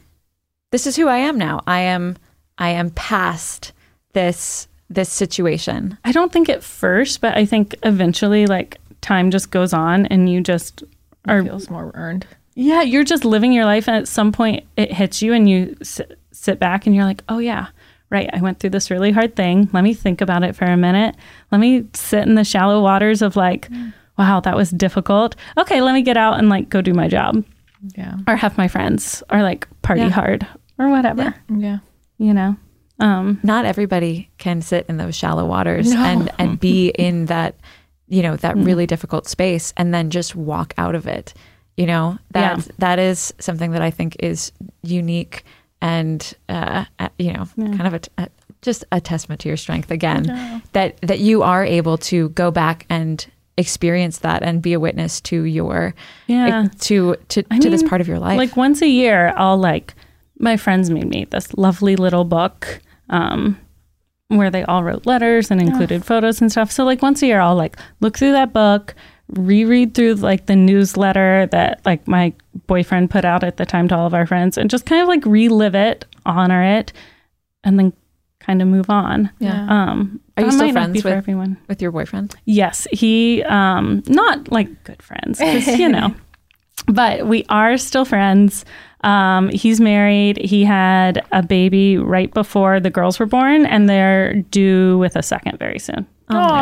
[0.72, 1.60] this is who I am now.
[1.68, 2.16] I am
[2.58, 3.72] I am past
[4.12, 5.96] this this situation.
[6.04, 10.28] I don't think at first, but I think eventually, like, time just goes on and
[10.28, 10.82] you just
[11.26, 12.26] are feels more earned.
[12.56, 15.76] Yeah, you're just living your life, and at some point it hits you, and you
[15.82, 17.66] sit, sit back and you're like, oh, yeah,
[18.10, 18.30] right.
[18.32, 19.68] I went through this really hard thing.
[19.72, 21.16] Let me think about it for a minute.
[21.50, 23.68] Let me sit in the shallow waters of like,
[24.18, 25.34] wow, that was difficult.
[25.58, 27.44] Okay, let me get out and like go do my job
[27.96, 28.16] Yeah.
[28.28, 30.10] or have my friends or like party Yeah.
[30.10, 30.46] hard
[30.78, 31.78] or whatever, Yeah.
[32.18, 32.56] you know?
[33.00, 37.56] Um, Not everybody can sit in those shallow waters and and be in that
[38.08, 41.34] you know that really difficult space and then just walk out of it.
[41.76, 42.64] You know that Yeah.
[42.78, 44.52] that is something that I think is
[44.82, 45.44] unique
[45.80, 46.84] and uh,
[47.18, 48.28] you know kind of a, a
[48.62, 52.86] just a testament to your strength again that that you are able to go back
[52.88, 53.26] and
[53.56, 55.94] experience that and be a witness to your
[56.26, 56.68] Yeah.
[56.80, 58.36] to to I to this part of your life.
[58.38, 59.94] Like once a year, I'll like
[60.38, 62.80] my friends made me this lovely little book
[63.10, 63.58] um,
[64.28, 66.70] where they all wrote letters and included photos and stuff.
[66.72, 68.94] So like once a year, I'll like look through that book,
[69.28, 72.32] reread through like the newsletter that like my
[72.66, 75.08] boyfriend put out at the time to all of our friends, and just kind of
[75.08, 76.92] like relive it, honor it,
[77.64, 77.92] and then
[78.40, 79.30] kind of move on.
[79.38, 79.66] Yeah.
[79.68, 81.56] Um, Are you still friends with- everyone?
[81.68, 82.34] with your boyfriend.
[82.44, 86.14] Yes, he um not like good friends because you know.
[86.86, 88.64] But we are still friends.
[89.02, 90.38] Um, he's married.
[90.38, 95.22] He had a baby right before the girls were born, and they're due with a
[95.22, 96.06] second very soon.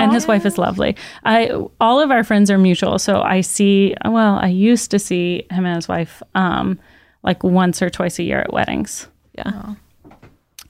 [0.01, 0.97] and his wife is lovely.
[1.25, 1.51] I
[1.81, 3.95] all of our friends are mutual, so I see.
[4.05, 6.79] Well, I used to see him and his wife um,
[7.23, 9.07] like once or twice a year at weddings.
[9.39, 9.75] Yeah.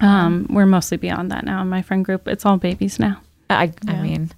[0.00, 2.28] Um, we're mostly beyond that now in my friend group.
[2.28, 3.20] It's all babies now.
[3.48, 4.30] I I mean,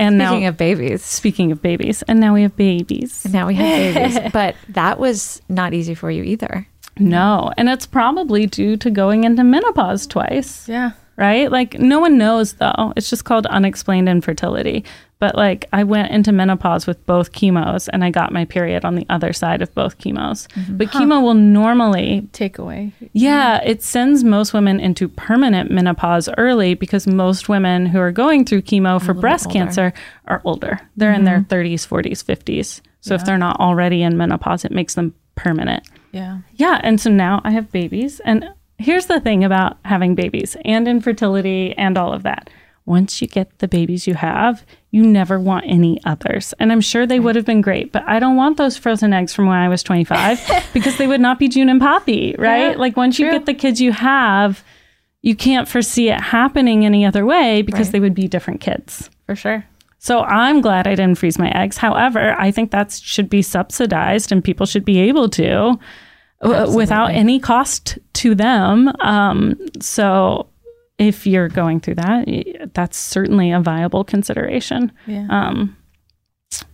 [0.00, 3.26] And speaking now, of babies, speaking of babies, and now we have babies.
[3.30, 6.66] now we have babies, but that was not easy for you either.
[6.98, 10.92] No, and it's probably due to going into menopause twice, Yeah.
[11.16, 11.50] right?
[11.52, 12.92] Like no one knows though.
[12.96, 14.84] It's just called unexplained infertility.
[15.20, 18.96] But like I went into menopause with both chemos and I got my period on
[18.96, 20.48] the other side of both chemos.
[20.48, 20.78] Mm-hmm.
[20.78, 22.92] But chemo will normally Take away.
[23.12, 28.44] yeah, it sends most women into permanent menopause early because most women who are going
[28.44, 29.58] through chemo for breast older.
[29.58, 29.92] cancer
[30.26, 30.80] are older.
[30.96, 32.80] They're in their 30s, 40s, 50s.
[33.02, 35.86] So if they're not already in menopause, it makes them permanent.
[36.12, 36.38] Yeah.
[36.54, 38.20] Yeah, and so now I have babies.
[38.20, 38.48] And
[38.78, 42.50] here's the thing about having babies and infertility and all of that.
[42.86, 46.52] Once you get the babies you have, you never want any others.
[46.58, 49.32] And I'm sure they would have been great, but I don't want those frozen eggs
[49.32, 52.72] from when I was 25 because they would not be June and Poppy, right?
[52.72, 54.64] Yeah, like once you get the kids you have,
[55.22, 57.92] you can't foresee it happening any other way because Right.
[57.92, 59.08] they would be different kids.
[59.26, 59.64] For sure.
[59.98, 61.76] So I'm glad I didn't freeze my eggs.
[61.76, 65.78] However, I think that should be subsidized and people should be able to
[66.40, 68.90] uh, without any cost to them.
[69.00, 70.48] Um, so
[71.00, 74.92] if you're going through that, that's certainly a viable consideration.
[75.06, 75.26] Yeah.
[75.30, 75.76] Um,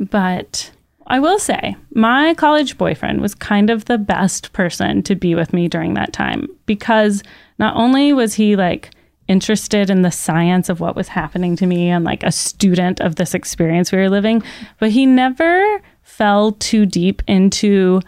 [0.01, 0.73] but
[1.07, 5.53] I will say, my college boyfriend was kind of the best person to be with
[5.53, 7.23] me during that time because
[7.61, 8.91] not only was he like
[9.29, 13.15] interested in the science of what was happening to me and like a student of
[13.15, 14.43] this experience we were living,
[14.81, 18.01] but he never fell too deep into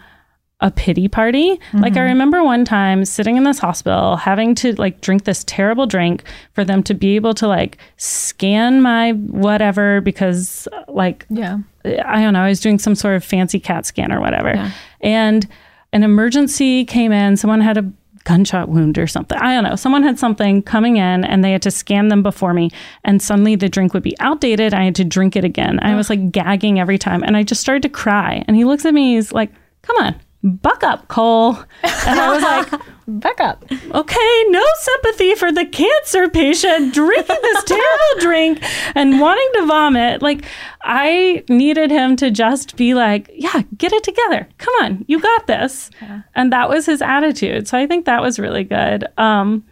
[0.61, 1.59] a pity party.
[1.73, 1.99] Like I mm-hmm.
[1.99, 6.65] remember one time sitting in this hospital having to like drink this terrible drink for
[6.65, 11.59] them to be able to like scan my whatever because like Yeah.
[11.85, 14.71] I don't know, I was doing some sort of fancy CAT scan or whatever.
[14.99, 15.47] And
[15.93, 17.91] an emergency came in, someone had a
[18.25, 19.37] gunshot wound or something.
[19.37, 19.75] I don't know.
[19.75, 22.69] Someone had something coming in and they had to scan them before me.
[23.05, 24.73] And suddenly the drink would be outdated.
[24.73, 25.79] I had to drink it again.
[25.81, 27.23] I was like gagging every time.
[27.23, 28.43] And I just started to cry.
[28.47, 29.51] And he looks at me, he's like,
[29.81, 31.57] come on, buck up, Cole.
[31.83, 33.65] And I was like, Back up.
[33.71, 38.63] okay, no sympathy for the cancer patient drinking this terrible drink
[38.93, 40.21] and wanting to vomit.
[40.21, 40.45] Like,
[40.83, 44.47] I needed him to just be like, yeah, get it together.
[44.59, 45.89] Come on, you got this.
[46.35, 47.67] And that was his attitude.
[47.67, 49.07] So I think that was really good.
[49.17, 49.65] Um,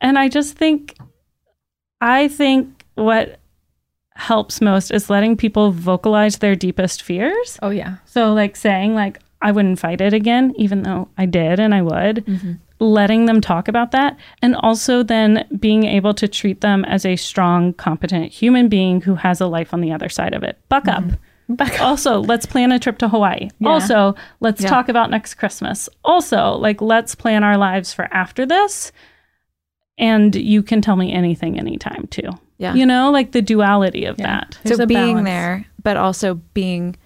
[0.00, 0.94] and I just think,
[2.02, 3.40] I think what
[4.14, 7.58] helps most is letting people vocalize their deepest fears.
[7.62, 7.96] Oh yeah.
[8.04, 11.82] So, like saying, like, I wouldn't fight it again, even though I did and I
[11.82, 12.24] would.
[12.26, 12.52] Mm-hmm.
[12.80, 14.16] Letting them talk about that.
[14.42, 19.14] And also then being able to treat them as a strong, competent human being who
[19.14, 20.58] has a life on the other side of it.
[20.68, 21.04] Buck up.
[21.48, 23.50] Back Also, let's plan a trip to Hawaii.
[23.64, 24.70] Also, let's Yeah.
[24.70, 25.88] talk about next Christmas.
[26.02, 28.92] Also, like, let's plan our lives for after this.
[29.98, 32.30] And you can tell me anything anytime, too.
[32.58, 32.74] Yeah.
[32.74, 34.26] You know, like the duality of Yeah.
[34.26, 34.58] that.
[34.64, 35.26] There's so being balance.
[35.26, 36.96] there, but also being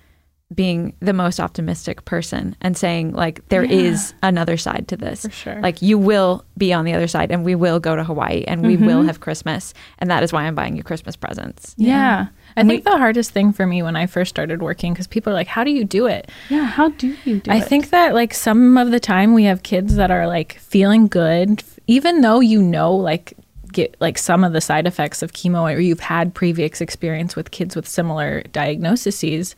[0.55, 5.23] being the most optimistic person and saying like there is another side to this.
[5.23, 5.61] For sure.
[5.61, 8.63] Like you will be on the other side and we will go to Hawaii and
[8.63, 9.07] we will mm-hmm.
[9.09, 11.75] have Christmas and that is why I'm buying you Christmas presents.
[11.77, 12.29] Yeah.
[12.57, 15.35] I think the hardest thing for me when I first started working, because people are
[15.35, 16.65] like, "How do you do it?" Yeah.
[16.65, 17.59] How do you do I it?
[17.59, 21.07] I think that like some of the time we have kids that are like feeling
[21.07, 23.35] good, even though you know like
[23.73, 27.51] get like some of the side effects of chemo or you've had previous experience with
[27.51, 29.55] kids with similar diagnoses.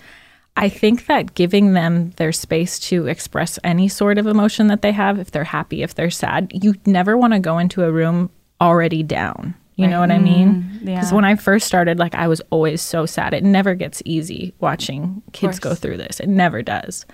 [0.56, 4.92] I think that giving them their space to express any sort of emotion that they
[4.92, 8.30] have, if they're happy, if they're sad, you never want to go into a room
[8.60, 9.54] already down.
[9.76, 10.80] You know what I mean?
[10.84, 11.14] Because yeah.
[11.14, 13.32] when I first started, like I was always so sad.
[13.32, 16.20] It never gets easy watching kids go through this.
[16.20, 17.06] It never does.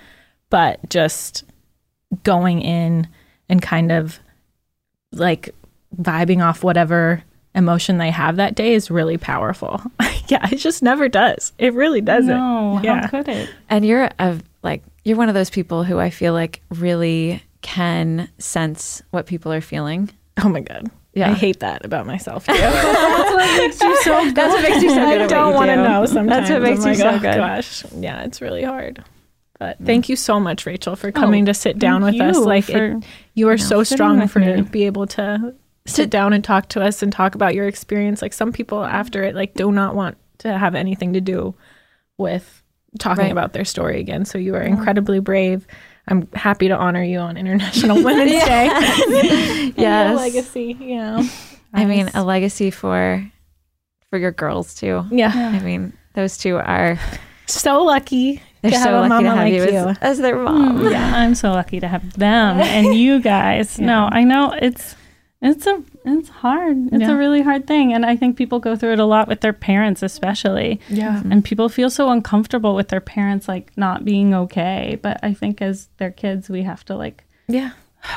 [0.51, 1.45] But just
[2.24, 3.07] going in
[3.49, 4.18] and kind of
[5.12, 5.55] like
[5.97, 7.22] vibing off whatever
[7.57, 9.80] emotion they have that day is really powerful.
[10.28, 11.52] yeah, it just never does.
[11.59, 12.28] It really doesn't.
[12.28, 13.02] No, Yeah.
[13.02, 13.50] how could it?
[13.68, 18.28] And you're a like you're one of those people who I feel like really can
[18.38, 20.11] sense what people are feeling.
[20.42, 20.90] Oh my god.
[21.14, 21.30] Yeah.
[21.30, 22.52] I hate that about myself too.
[22.52, 24.34] That's what makes you so good.
[24.34, 25.22] That's what makes you so good.
[25.22, 25.82] I don't want to do.
[25.82, 26.28] know sometimes.
[26.28, 27.36] That's what makes oh I'm you like, so oh, good.
[27.38, 29.02] Gosh, yeah, it's really hard.
[29.59, 29.86] But mm.
[29.86, 32.36] thank you so much, Rachel, for coming oh, to sit down thank with us.
[32.36, 34.57] Like for, it, you are so strong for me.
[34.57, 35.54] to be able to
[35.87, 38.20] sit down and talk to us and talk about your experience.
[38.22, 41.55] Like some people after it, like do not want to have anything to do
[42.18, 42.62] with
[42.99, 43.32] talking Right.
[43.32, 44.24] about their story again.
[44.24, 45.66] So you are incredibly brave.
[46.09, 48.68] I'm happy to honor you on International Women's Day.
[48.72, 50.16] And your Yes.
[50.16, 50.76] legacy.
[50.78, 51.28] You know.
[51.74, 53.24] I mean, a legacy for
[54.11, 55.05] for your girls too.
[55.11, 55.32] Yeah.
[55.34, 56.99] I mean, those two are
[57.47, 58.41] So lucky.
[58.62, 59.89] they're to have so a lucky mama to have like you, you.
[59.89, 60.78] As, as their mom.
[60.80, 60.91] Mm.
[60.93, 63.78] yeah, I'm so lucky to have them and you guys.
[63.78, 64.95] No, I know it's
[65.47, 66.76] it's a it's hard.
[66.92, 67.12] It's Yeah.
[67.12, 69.53] a really hard thing, and I think people go through it a lot with their
[69.53, 70.80] parents, especially.
[70.88, 71.22] Yeah.
[71.30, 74.99] And people feel so uncomfortable with their parents like not being okay.
[75.01, 77.70] But I think as their kids, we have to like Yeah.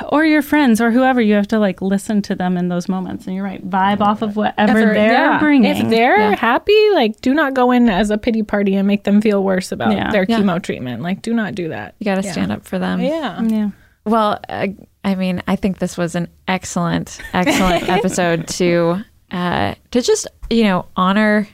[0.08, 3.26] or your friends or whoever you have to like listen to them in those moments
[3.26, 5.38] and you're right vibe off of whatever Ever- they're yeah.
[5.40, 6.36] bringing If they're Yeah.
[6.36, 9.72] happy, like do not go in as a pity party and make them feel worse
[9.72, 10.10] about Yeah.
[10.12, 10.38] their Yeah.
[10.38, 11.02] chemo treatment.
[11.02, 11.94] Like do not do that.
[11.98, 12.32] You got to Yeah.
[12.32, 13.00] stand up for them.
[13.00, 13.42] Yeah.
[13.42, 13.70] yeah
[14.06, 14.68] Well, uh,
[15.02, 20.64] I mean, I think this was an excellent, excellent episode to uh, to just you
[20.64, 21.48] know honor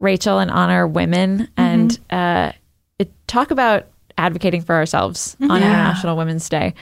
[0.00, 1.48] Rachel and honor women.
[1.56, 2.52] And uh,
[2.98, 3.86] it, talk about
[4.18, 6.74] advocating for ourselves on International Women's Day.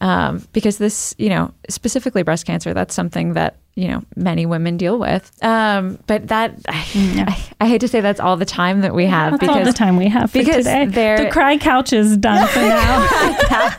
[0.00, 4.76] Um, because this you know specifically breast cancer that's something that you know many women
[4.76, 5.32] deal with.
[5.42, 6.84] Um, but that I,
[7.28, 9.64] I, I hate to say that's all the time that we have that's because all
[9.64, 10.86] the time we have for because today.
[10.86, 13.74] The cry couch is done for now.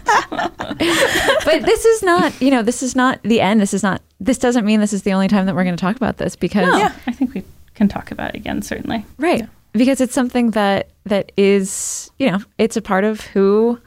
[1.46, 3.60] But this is not, you know, this is not the end.
[3.60, 5.82] This is not, this doesn't mean this is the only time that we're going to
[5.82, 6.94] talk about this because, yeah.
[7.08, 7.44] I think we
[7.74, 9.06] can talk about it again certainly.
[9.18, 9.48] Right.
[9.74, 13.80] Because it's something that, that is, you know, it's a part of who,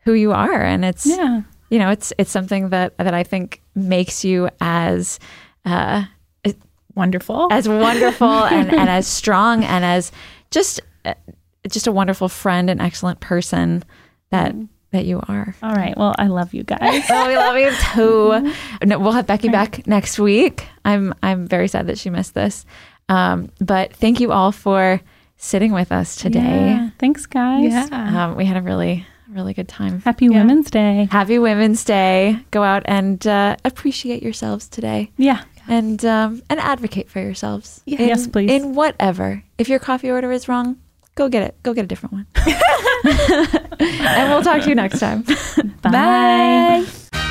[0.00, 0.62] who you are.
[0.62, 5.18] And it's, yeah you know, it's, it's something that, that I think makes you as,
[5.64, 6.04] uh,
[6.94, 7.48] Wonderful.
[7.50, 10.12] as wonderful and, and as strong and as
[10.52, 11.14] just, uh,
[11.68, 13.82] just a wonderful friend and excellent person
[14.30, 14.54] that,
[14.92, 15.56] that you are.
[15.64, 18.86] all right well i love you guys Oh, we love you too.
[18.86, 20.68] No, we'll have Becky back next week.
[20.84, 22.64] I'm I'm very sad that she missed this.
[23.08, 25.00] Um, but thank you all for
[25.36, 26.40] sitting with us today.
[26.40, 26.90] Yeah.
[26.98, 28.26] thanks guys yeah.
[28.26, 30.00] Um, we had a really really good time.
[30.00, 32.38] happy women's day Happy Women's Day.
[32.50, 37.82] Go out and uh, appreciate yourselves today, yeah and um, and advocate for yourselves.
[37.86, 38.50] In- Yes, please.
[38.50, 39.42] In whatever.
[39.58, 40.76] If your coffee order is wrong,
[41.14, 41.56] go get it.
[41.62, 42.26] Go get a different one.
[43.80, 45.22] and we'll talk to you next time.
[45.82, 46.84] bye.
[47.12, 47.30] Bye.